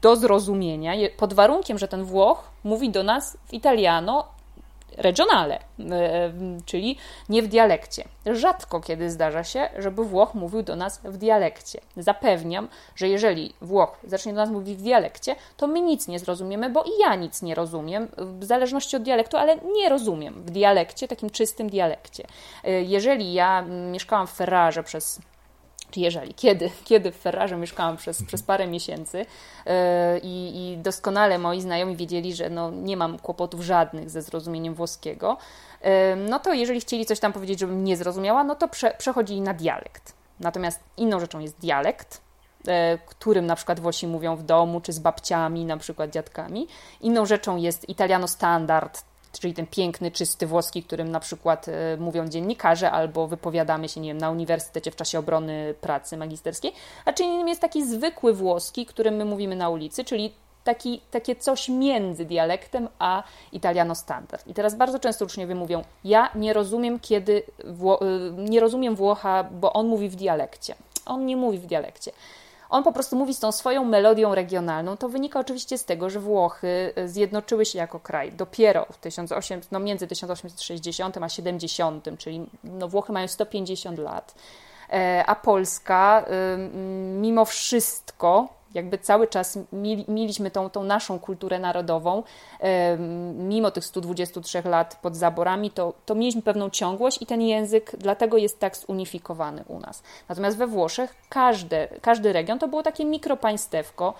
[0.02, 4.39] do zrozumienia, pod warunkiem, że ten Włoch mówi do nas w italiano
[4.98, 6.32] regionale, e,
[6.66, 6.98] czyli
[7.30, 8.04] nie w dialekcie.
[8.26, 11.82] Rzadko kiedy zdarza się, żeby Włoch mówił do nas w dialekcie.
[11.98, 16.70] Zapewniam, że jeżeli Włoch zacznie do nas mówić w dialekcie, to my nic nie zrozumiemy,
[16.70, 21.08] bo i ja nic nie rozumiem, w zależności od dialektu, ale nie rozumiem w dialekcie,
[21.08, 22.28] takim czystym dialekcie.
[22.64, 25.20] E, jeżeli ja mieszkałam w Ferrarze przez
[25.98, 29.74] jeżeli, kiedy, kiedy w Ferrarze mieszkałam przez, przez parę miesięcy yy,
[30.24, 35.38] i, doskonale moi znajomi wiedzieli, że no, nie mam kłopotów żadnych ze zrozumieniem włoskiego,
[35.84, 39.42] yy, no to jeżeli chcieli coś tam powiedzieć, żebym nie zrozumiała, no to prze, przechodzili
[39.42, 40.14] na dialekt.
[40.40, 42.22] Natomiast inną rzeczą jest dialekt,
[42.66, 42.74] yy,
[43.06, 46.68] którym na przykład Włosi mówią w domu, czy z babciami, na przykład dziadkami.
[47.02, 52.28] Inną rzeczą jest italiano standard, czyli ten piękny, czysty włoski, którym na przykład e, mówią
[52.28, 56.74] dziennikarze albo wypowiadamy się, nie wiem, na uniwersytecie w czasie obrony pracy magisterskiej,
[57.06, 61.36] a czym innym jest taki zwykły włoski, którym my mówimy na ulicy, czyli taki, takie
[61.36, 64.48] coś między dialektem a italiano standard.
[64.48, 69.44] I teraz bardzo często uczniowie mówią, ja nie rozumiem, kiedy, Wło- e, nie rozumiem Włocha,
[69.44, 70.76] bo on mówi w dialekcie.
[71.06, 72.12] On nie mówi w dialekcie.
[72.70, 74.98] On po prostu mówi z tą swoją melodią regionalną.
[74.98, 79.72] To wynika oczywiście z tego, że Włochy e, zjednoczyły się jako kraj dopiero w 1800,
[79.72, 84.36] no między 1860 a 70, czyli no Włochy mają 150 lat.
[84.90, 86.26] E, a Polska
[87.20, 89.60] mimo wszystko jakby cały czas
[90.08, 92.24] mieliśmy tą, tą naszą kulturę narodową,
[93.34, 98.38] mimo tych 123 lat pod zaborami, to, to mieliśmy pewną ciągłość i ten język dlatego
[98.38, 100.04] jest tak zunifikowany u nas.
[100.30, 104.14] Natomiast we Włoszech każdy, każdy region to było takie mikropaństewko,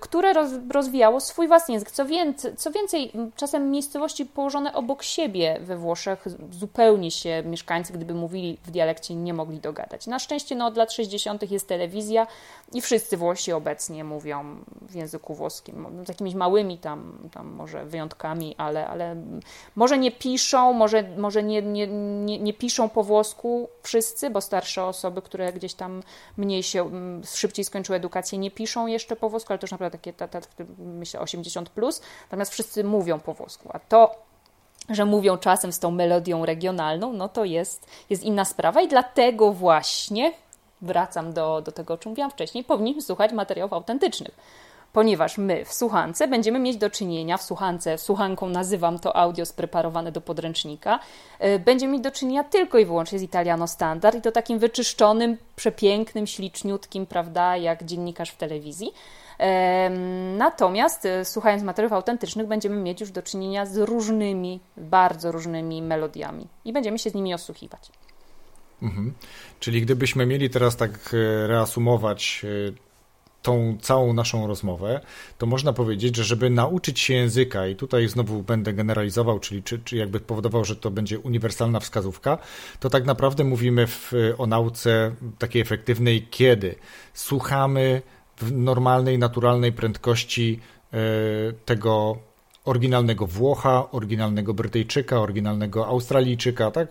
[0.00, 1.90] które roz, rozwijało swój własny język.
[1.90, 8.14] Co więcej, co więcej, czasem miejscowości położone obok siebie we Włoszech zupełnie się mieszkańcy, gdyby
[8.14, 10.06] mówili w dialekcie, nie mogli dogadać.
[10.06, 11.50] Na szczęście no, od lat 60.
[11.50, 12.26] jest telewizja
[12.72, 16.04] i wszyscy Włosi obecnie mówią w języku włoskim.
[16.04, 19.16] Z jakimiś małymi tam, tam może wyjątkami, ale, ale
[19.74, 24.84] może nie piszą, może, może nie, nie, nie, nie piszą po włosku wszyscy, bo starsze
[24.84, 26.02] osoby, które gdzieś tam
[26.36, 26.90] mniej się,
[27.34, 30.40] szybciej skończyły edukację, nie piszą jeszcze po włosku, ale to już naprawdę takie, ta, ta,
[30.78, 34.26] myślę, 80 plus, natomiast wszyscy mówią po włosku, a to
[34.88, 38.80] że mówią czasem z tą melodią regionalną, no to jest, jest inna sprawa.
[38.80, 40.32] I dlatego właśnie
[40.82, 44.34] wracam do, do tego, o czym mówiłam wcześniej, powinniśmy słuchać materiałów autentycznych
[44.96, 50.12] ponieważ my w słuchance będziemy mieć do czynienia, w słuchance, słuchanką nazywam to audio spreparowane
[50.12, 50.98] do podręcznika,
[51.44, 55.36] y, będziemy mieć do czynienia tylko i wyłącznie z Italiano Standard i to takim wyczyszczonym,
[55.56, 58.92] przepięknym, śliczniutkim, prawda, jak dziennikarz w telewizji.
[60.36, 66.46] Natomiast y, słuchając materiałów autentycznych będziemy mieć już do czynienia z różnymi, bardzo różnymi melodiami
[66.64, 67.90] i będziemy się z nimi osłuchiwać.
[68.82, 69.12] Mhm.
[69.60, 72.86] Czyli gdybyśmy mieli teraz tak e, reasumować e,
[73.42, 75.00] tą całą naszą rozmowę,
[75.38, 79.78] to można powiedzieć, że żeby nauczyć się języka, i tutaj znowu będę generalizował, czyli czy,
[79.78, 82.38] czy jakby powodował, że to będzie uniwersalna wskazówka,
[82.80, 86.74] to tak naprawdę mówimy w, o nauce takiej efektywnej, kiedy
[87.14, 88.02] słuchamy
[88.36, 90.60] w normalnej, naturalnej prędkości
[90.92, 90.98] e,
[91.64, 92.18] tego
[92.66, 96.88] oryginalnego Włocha, oryginalnego Brytyjczyka, oryginalnego Australijczyka, tak?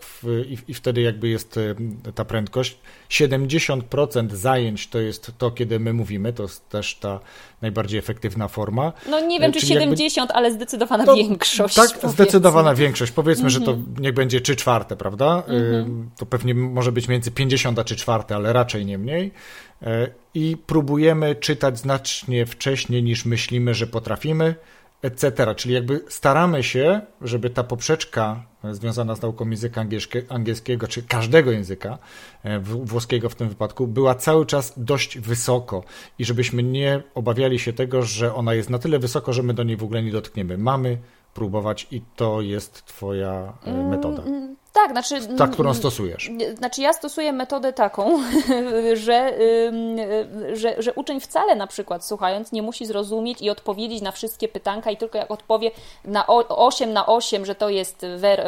[0.48, 1.76] I, I, wtedy jakby jest e,
[2.12, 2.78] ta prędkość.
[3.10, 7.20] 70% zajęć to jest to, kiedy my mówimy, to jest też ta
[7.62, 8.94] najbardziej efektywna forma.
[9.10, 10.34] No nie wiem, e, czy 70, jakby...
[10.34, 11.76] ale zdecydowana to, większość.
[11.76, 12.10] Tak, powiedzmy.
[12.10, 13.12] zdecydowana większość.
[13.12, 13.96] Powiedzmy, że to mhm.
[14.00, 15.44] niech będzie 3 czwarte, prawda?
[15.48, 19.32] Mm To pewnie może być między 50 a 3 czwarte, ale raczej nie mniej.
[20.34, 24.56] I próbujemy czytać znacznie wcześniej niż myślimy, że potrafimy
[25.06, 25.56] etc.
[25.56, 29.86] Czyli jakby staramy się, żeby ta poprzeczka związana z nauką języka
[30.30, 31.97] angielskiego, czy każdego języka,
[32.43, 35.84] e, włoskiego w tym wypadku, była cały czas dość wysoko
[36.20, 39.64] i żebyśmy nie obawiali się tego, że ona jest na tyle wysoko, że my do
[39.64, 40.58] niej w ogóle nie dotkniemy.
[40.58, 40.97] Mamy
[41.34, 44.22] próbować i to jest Twoja e, metoda.
[44.22, 45.28] Mm, mm, tak, znaczy.
[45.38, 46.32] Ta, którą stosujesz.
[46.58, 48.20] Znaczy, ja stosuję metodę taką,
[48.94, 49.34] że,
[50.54, 54.92] że, że uczeń wcale na przykład słuchając nie musi zrozumieć i odpowiedzieć na wszystkie pytanka,
[54.92, 55.72] i tylko jak odpowie
[56.06, 58.48] na 8 na 8, że to jest ver,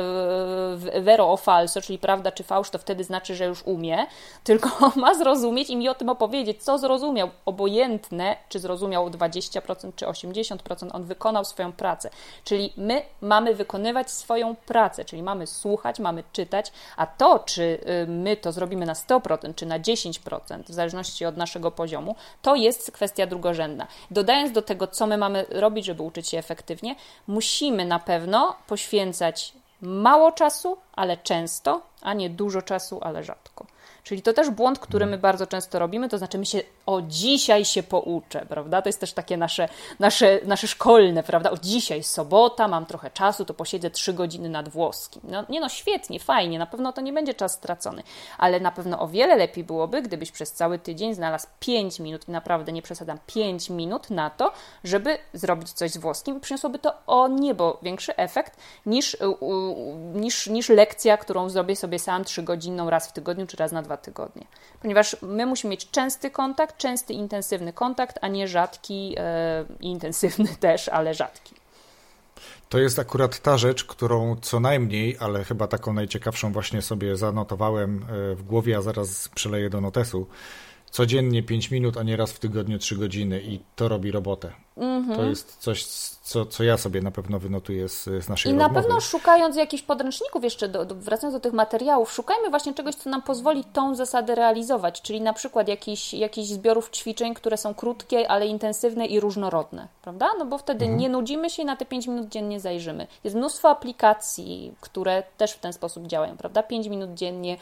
[1.02, 4.08] vero o falso, czyli prawda czy fałsz, to wtedy znaczy, że już umie,
[4.44, 7.30] tylko ma zrozumieć i mi o tym opowiedzieć, co zrozumiał.
[7.46, 12.10] Obojętne, czy zrozumiał 20% czy 80%, on wykonał swoją pracę.
[12.44, 17.62] Czyli my mamy wykonywać swoją pracę, czyli mamy słuchać, mamy mamy czytać, a to, czy
[17.64, 22.56] y, my to zrobimy na 100% czy na 10%, w zależności od naszego poziomu, to
[22.56, 23.88] jest kwestia drugorzędna.
[24.12, 26.96] Dodając do tego, co my mamy robić, żeby uczyć się efektywnie,
[27.28, 33.66] musimy na pewno poświęcać mało czasu, ale często, a nie dużo czasu, ale rzadko.
[34.08, 37.66] Czyli to też błąd, który my bardzo często robimy, to znaczy my się o dzisiaj
[37.66, 38.82] się pouczę, prawda?
[38.82, 41.52] To jest też takie nasze, nasze, nasze szkolne, prawda?
[41.52, 45.22] O dzisiaj sobota, mam trochę czasu, to posiedzę trzy godziny nad włoskim.
[45.24, 48.04] No, nie no, świetnie, fajnie, na pewno to nie będzie czas stracony,
[48.38, 52.32] ale na pewno o wiele lepiej byłoby, gdybyś przez cały tydzień znalazł 5 minut i
[52.32, 54.52] naprawdę nie przesadzam, 5 minut na to,
[54.84, 59.18] żeby zrobić coś z włoskim przyniosłoby to o niebo większy efekt niż,
[60.14, 63.97] niż, niż lekcja, którą zrobię sobie sam trzygodzinną raz w tygodniu czy raz na dwa
[64.02, 64.46] tygodnie.
[64.82, 70.90] Ponieważ my musimy mieć częsty kontakt, częsty, intensywny kontakt, a nie rzadki, e, intensywny też,
[70.90, 71.56] ale rzadki.
[72.70, 77.98] To jest akurat ta rzecz, którą co najmniej, ale chyba taką najciekawszą właśnie sobie zanotowałem
[78.04, 80.28] e, w głowie, a zaraz przeleję do notesu
[80.92, 84.52] codziennie 5 minut, a nie raz w tygodniu 3 godziny i to robi robotę.
[84.78, 85.16] Mm -hmm.
[85.16, 85.86] To jest coś,
[86.24, 88.74] co, co ja sobie na pewno wynotuję z, z naszej I rozmowy.
[88.74, 92.96] na pewno szukając jakichś podręczników jeszcze, do, do, wracając do tych materiałów, szukajmy właśnie czegoś,
[92.96, 97.74] co nam pozwoli tą zasadę realizować, czyli na przykład jakichś, jakichś zbiorów ćwiczeń, które są
[97.74, 100.30] krótkie, ale intensywne i różnorodne, prawda?
[100.40, 101.02] No bo wtedy mm -hmm.
[101.02, 103.08] nie nudzimy się i na te 5 minut dziennie zajrzymy.
[103.24, 106.64] Jest mnóstwo aplikacji, które też w ten sposób działają, prawda?
[106.64, 107.58] 5 minut dziennie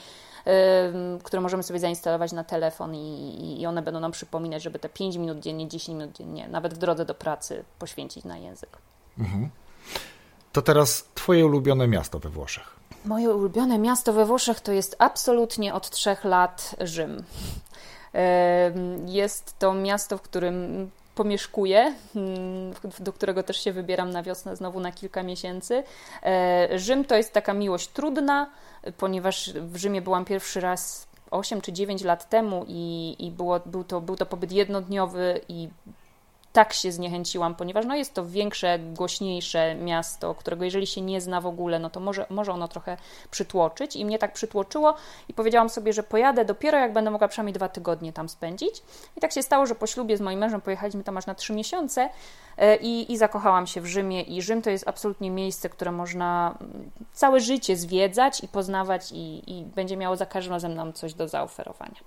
[1.24, 5.16] które możemy sobie zainstalować na telefon i, i one będą nam przypominać, żeby te 5
[5.16, 8.78] minut dziennie, 10 minut dziennie, nawet w drodze do pracy poświęcić na język.
[9.20, 9.50] Mhm.
[10.52, 12.76] To teraz Twoje ulubione miasto we Włoszech.
[13.06, 17.24] Moje ulubione miasto we Włoszech to jest absolutnie od trzech lat Rzym.
[19.06, 24.80] Jest to miasto, w którym pomieszkuję, mm, do którego też się wybieram na wiosnę znowu
[24.80, 25.84] na kilka miesięcy.
[26.24, 28.50] E, Rzym to jest taka miłość trudna,
[28.98, 33.84] ponieważ w Rzymie byłam pierwszy raz 8 czy 9 lat temu i, i było, był,
[33.84, 35.70] to, był to pobyt jednodniowy i
[36.56, 41.42] tak się zniechęciłam, ponieważ no jest to większe, głośniejsze miasto, którego jeżeli się nie zna
[41.42, 42.98] w ogóle, no to może, może ono trochę
[43.32, 44.96] przytłoczyć i mnie tak przytłoczyło
[45.30, 48.84] i powiedziałam sobie, że pojadę dopiero jak będę mogła przynajmniej dwa tygodnie tam spędzić.
[49.18, 51.54] I tak się stało, że po ślubie z moim mężem pojechaliśmy tam aż na trzy
[51.54, 52.10] miesiące
[52.58, 56.58] e, i, i zakochałam się w Rzymie i Rzym to jest absolutnie miejsce, które można
[56.62, 61.14] mm, całe życie zwiedzać i poznawać i, i będzie miało za każdym razem nam coś
[61.14, 62.00] do zaoferowania.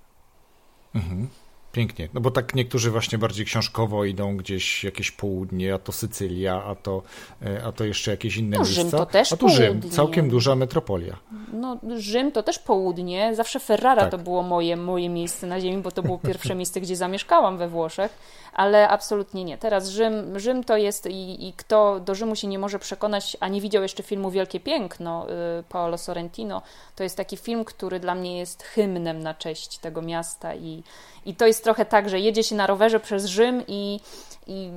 [0.95, 1.29] Mhm.
[1.71, 6.63] Pięknie, no bo tak niektórzy właśnie bardziej książkowo idą gdzieś jakieś południe, a to Sycylia,
[6.63, 7.01] a to,
[7.41, 8.81] e, a to jeszcze jakieś inne no, miejsca.
[8.81, 11.15] Rzym to też a tu Rzym, całkiem duża metropolia.
[11.53, 14.11] No Rzym to też południe, zawsze Ferrara tak.
[14.11, 17.67] to było moje, moje miejsce na ziemi, bo to było pierwsze miejsce, gdzie zamieszkałam we
[17.67, 18.19] Włoszech,
[18.53, 19.57] ale absolutnie nie.
[19.57, 23.47] Teraz Rzym, Rzym to jest i, i kto do Rzymu się nie może przekonać, a
[23.47, 26.61] nie widział jeszcze filmu Wielkie Piękno y, Paolo Sorrentino,
[26.95, 30.83] to jest taki film, który dla mnie jest hymnem na cześć tego miasta i,
[31.25, 33.99] i to jest trochę tak, że jedzie się na rowerze przez Rzym i,
[34.47, 34.71] i,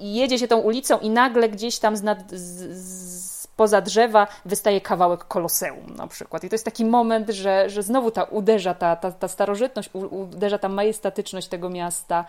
[0.00, 4.26] i jedzie się tą ulicą i nagle gdzieś tam z, nad, z, z poza drzewa
[4.44, 6.44] wystaje kawałek koloseum na przykład.
[6.44, 10.58] I to jest taki moment, że, że znowu ta uderza ta, ta, ta starożytność, uderza
[10.58, 12.24] ta majestatyczność tego miasta.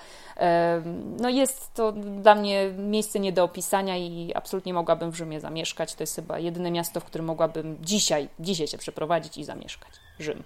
[1.19, 5.95] No jest to dla mnie miejsce nie do opisania i absolutnie mogłabym w Rzymie zamieszkać.
[5.95, 9.91] To jest chyba jedyne miasto, w którym mogłabym dzisiaj, dzisiaj się przeprowadzić i zamieszkać.
[10.19, 10.43] Rzym.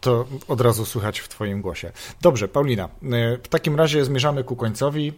[0.00, 1.92] To od razu słychać w Twoim głosie.
[2.20, 2.88] Dobrze, Paulina, e,
[3.42, 5.12] w takim razie zmierzamy ku końcowi.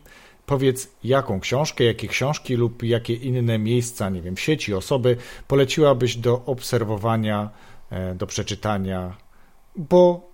[0.46, 5.16] Powiedz, jaką książkę, jakie książki lub jakie inne miejsca, nie wiem, sieci, osoby
[5.48, 7.50] poleciłabyś do obserwowania,
[7.90, 9.16] e, do przeczytania,
[9.76, 10.30] bo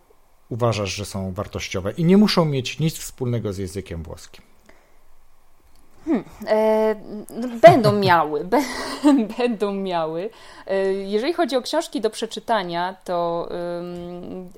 [0.48, 4.53] uważasz, że są wartościowe i nie muszą mieć nic wspólnego z językiem włoskim.
[6.04, 6.94] Hmm, e,
[7.30, 8.48] no, będą miały,
[9.38, 10.30] będą miały.
[10.66, 13.48] E, jeżeli chodzi o książki do przeczytania, to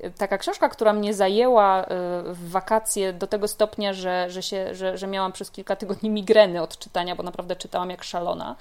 [0.03, 1.85] e, taka książka, która mnie zajęła e,
[2.23, 6.61] w wakacje do tego stopnia, że, że, się, że, że miałam przez kilka tygodni migreny
[6.61, 8.55] od czytania, bo naprawdę czytałam jak szalona.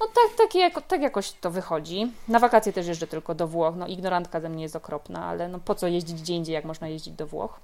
[0.00, 0.48] No tak, tak,
[0.86, 2.12] tak jakoś to wychodzi.
[2.28, 3.74] Na wakacje też jeżdżę tylko do Włoch.
[3.76, 6.88] No ignorantka ze mnie jest okropna, ale no po co jeździć gdzie indziej, jak można
[6.88, 7.60] jeździć do Włoch.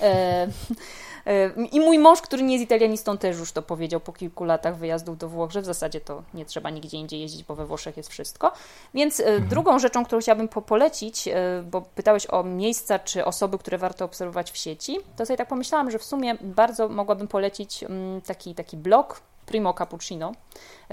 [0.00, 0.48] E,
[1.26, 4.76] e, I mój mąż, który nie jest italianistą, też już to powiedział po kilku latach
[4.76, 7.96] wyjazdów do Włoch, że w zasadzie to nie trzeba nigdzie indziej jeździć, bo we Włoszech
[7.96, 8.52] jest wszystko.
[8.94, 9.48] Więc e, mhm.
[9.48, 11.28] drugą rzeczą, którą chciałabym polecić,
[11.70, 15.90] bo pytałeś o miejsca czy osoby, które warto obserwować w sieci, to sobie tak pomyślałam,
[15.90, 20.32] że w sumie bardzo mogłabym polecić mm, taki, taki blog Primo Cappuccino,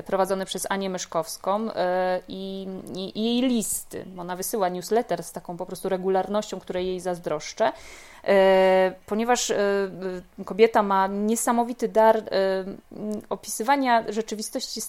[0.06, 1.68] prowadzony przez Anię Myszkowską
[2.28, 4.06] i, i, i jej listy.
[4.18, 7.72] Ona wysyła newsletter z taką po prostu regularnością, której jej zazdroszczę.
[9.06, 9.54] Ponieważ
[10.46, 12.24] kobieta ma niesamowity dar
[13.30, 14.82] opisywania rzeczywistości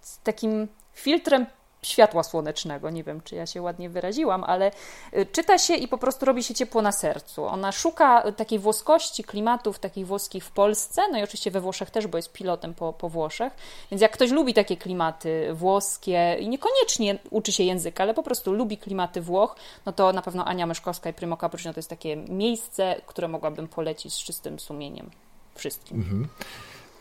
[0.00, 1.46] z takim filtrem
[1.86, 2.90] światła słonecznego.
[2.90, 4.70] Nie wiem, czy ja się ładnie wyraziłam, ale
[5.16, 7.44] y, czyta się i po prostu robi się ciepło na sercu.
[7.44, 12.06] Ona szuka takiej włoskości, klimatów takich włoskich w Polsce, no i oczywiście we Włoszech też,
[12.06, 13.52] bo jest pilotem po, po Włoszech.
[13.90, 18.52] Więc jak ktoś lubi takie klimaty włoskie i niekoniecznie uczy się języka, ale po prostu
[18.52, 19.56] lubi klimaty Włoch,
[19.86, 23.68] no to na pewno Ania Myszkowska i Primo Cappuccino to jest takie miejsce, które mogłabym
[23.68, 25.10] polecić z czystym sumieniem
[25.54, 25.96] wszystkim.
[25.96, 26.28] Mhm.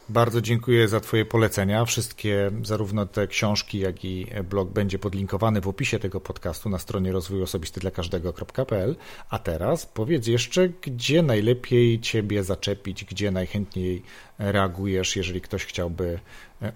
[0.10, 1.86] Bardzo dziękuję za Twoje polecenia.
[1.86, 7.12] Wszystkie, zarówno te książki, jak i blog będzie podlinkowany w opisie tego podcastu na stronie
[7.12, 8.96] rozwoju osobisty dla każdego.pl.
[9.30, 14.04] A teraz powiedz jeszcze, gdzie najlepiej Ciebie zaczepić, gdzie najchętniej
[14.40, 16.20] reagujesz, jeżeli ktoś chciałby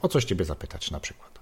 [0.02, 1.40] o coś Ciebie zapytać na przykład.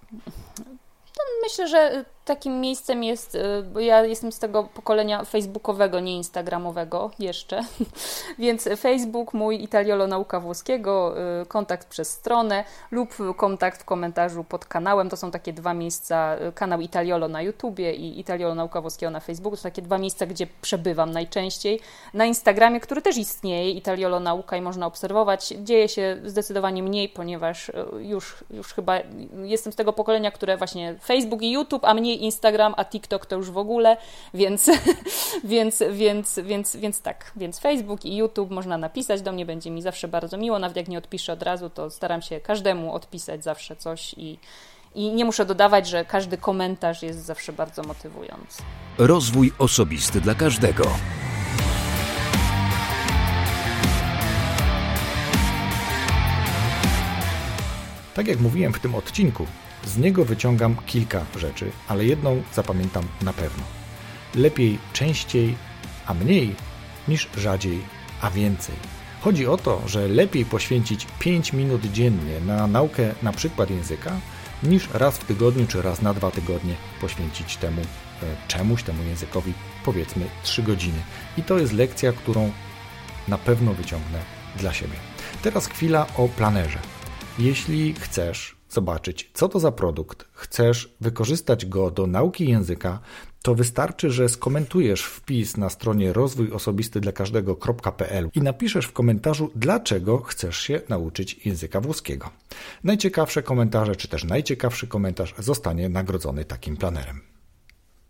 [1.44, 7.12] Myślę, że takim miejscem jest, y, bo ja jestem z tego pokolenia facebookowego, nie instagramowego
[7.20, 7.64] jeszcze,
[8.40, 14.66] więc Facebook, mój Italiolo Nauka Włoskiego, y, kontakt przez stronę lub kontakt w komentarzu pod
[14.66, 15.10] kanałem.
[15.10, 19.20] To są takie dwa miejsca, y, kanał Italiolo na YouTubie i Italiolo Nauka Włoskiego na
[19.20, 19.58] Facebooku.
[19.58, 21.80] To są takie dwa miejsca, gdzie przebywam najczęściej.
[22.14, 25.48] Na Instagramie, który też istnieje, Italiolo Nauka i można obserwować.
[25.48, 29.00] Dzieje się zdecydowanie mniej, ponieważ już, już chyba
[29.44, 33.36] jestem z tego pokolenia, które właśnie Facebook i YouTube, a mniej Instagram, a TikTok to
[33.36, 33.97] już w ogóle,
[34.34, 34.70] więc,
[35.43, 39.82] więc, więc, więc, więc tak, więc Facebook i YouTube można napisać do mnie, będzie mi
[39.82, 43.76] zawsze bardzo miło, nawet jak nie odpiszę od razu, to staram się każdemu odpisać zawsze
[43.76, 44.39] coś i,
[44.95, 48.63] i nie muszę dodawać, że każdy komentarz jest zawsze bardzo motywujący.
[48.97, 50.84] Rozwój osobisty dla każdego.
[58.13, 59.45] Tak jak mówiłem w tym odcinku,
[59.88, 63.64] z niego wyciągam kilka rzeczy, ale jedną zapamiętam na pewno.
[64.36, 65.56] Lepiej częściej,
[66.06, 66.56] a mniej,
[67.08, 67.82] niż rzadziej,
[68.22, 68.76] a więcej.
[69.22, 74.12] Chodzi o to, że lepiej poświęcić 5 minut dziennie na naukę na przykład języka,
[74.64, 77.86] niż raz w tygodniu czy raz na dwa tygodnie poświęcić temu e,
[78.48, 79.54] czemuś, temu językowi
[79.86, 81.00] powiedzmy 3 godziny.
[81.38, 82.52] I to jest lekcja, którą
[83.28, 84.20] na pewno wyciągnę
[84.56, 84.96] dla siebie.
[85.42, 86.80] Teraz chwila o planerze.
[87.40, 93.00] Jeśli chcesz zobaczyć, co to za produkt, chcesz wykorzystać go do nauki języka,
[93.42, 99.52] to wystarczy, że skomentujesz wpis na stronie rozwój osobisty dla każdego.pl i napiszesz w komentarzu,
[99.56, 102.30] dlaczego chcesz się nauczyć języka włoskiego.
[102.84, 107.37] Najciekawsze komentarze, czy też najciekawszy komentarz zostanie nagrodzony takim planerem.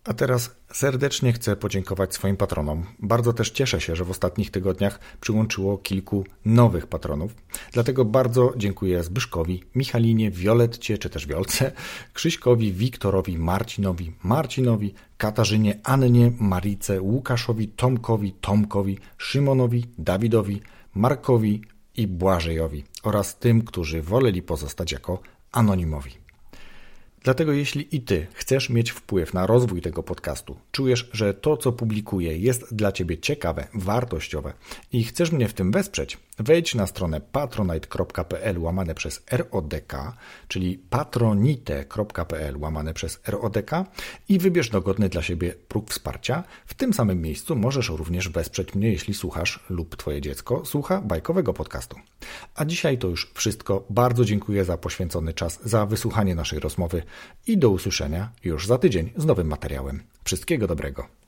[0.08, 2.86] A teraz serdecznie chcę podziękować swoim patronom.
[3.00, 7.36] Bardzo też cieszę się, że w ostatnich tygodniach przyłączyło kilku nowych patronów.
[7.72, 11.72] Dlatego bardzo dziękuję Zbyszkowi, Michalinie, Violetcie czy też Wiolce,
[12.14, 20.62] Krzyśkowi, Wiktorowi, Marcinowi, Marcinowi, Katarzynie, Annie, Marice, Łukaszowi, Tomkowi, Tomkowi, Szymonowi, Dawidowi,
[20.96, 21.62] Markowi
[21.96, 25.20] i Błażejowi oraz tym, którzy woleli pozostać jako
[25.52, 26.27] anonimowi.
[27.24, 31.72] Dlatego jeśli i Ty chcesz mieć wpływ na rozwój tego podcastu, czujesz, że to, co
[31.72, 34.54] publikuję, jest dla Ciebie ciekawe, wartościowe
[34.92, 39.94] i chcesz mnie w tym wesprzeć, wejdź na stronę patronite.pl łamane przez RODK,
[40.48, 43.72] czyli patronite.pl łamane przez RODK
[44.30, 46.44] i wybierz dogodny dla siebie próg wsparcia.
[46.66, 51.54] W tym samym miejscu możesz również wesprzeć mnie, jeśli słuchasz lub Twoje dziecko słucha bajkowego
[51.54, 51.96] podcastu.
[52.56, 53.84] A dzisiaj to już wszystko.
[53.90, 57.04] Bardzo dziękuję za poświęcony czas, za wysłuchanie naszej rozmowy
[57.48, 60.04] i do usłyszenia już za tydzień z nowym materiałem.
[60.24, 61.27] Wszystkiego dobrego.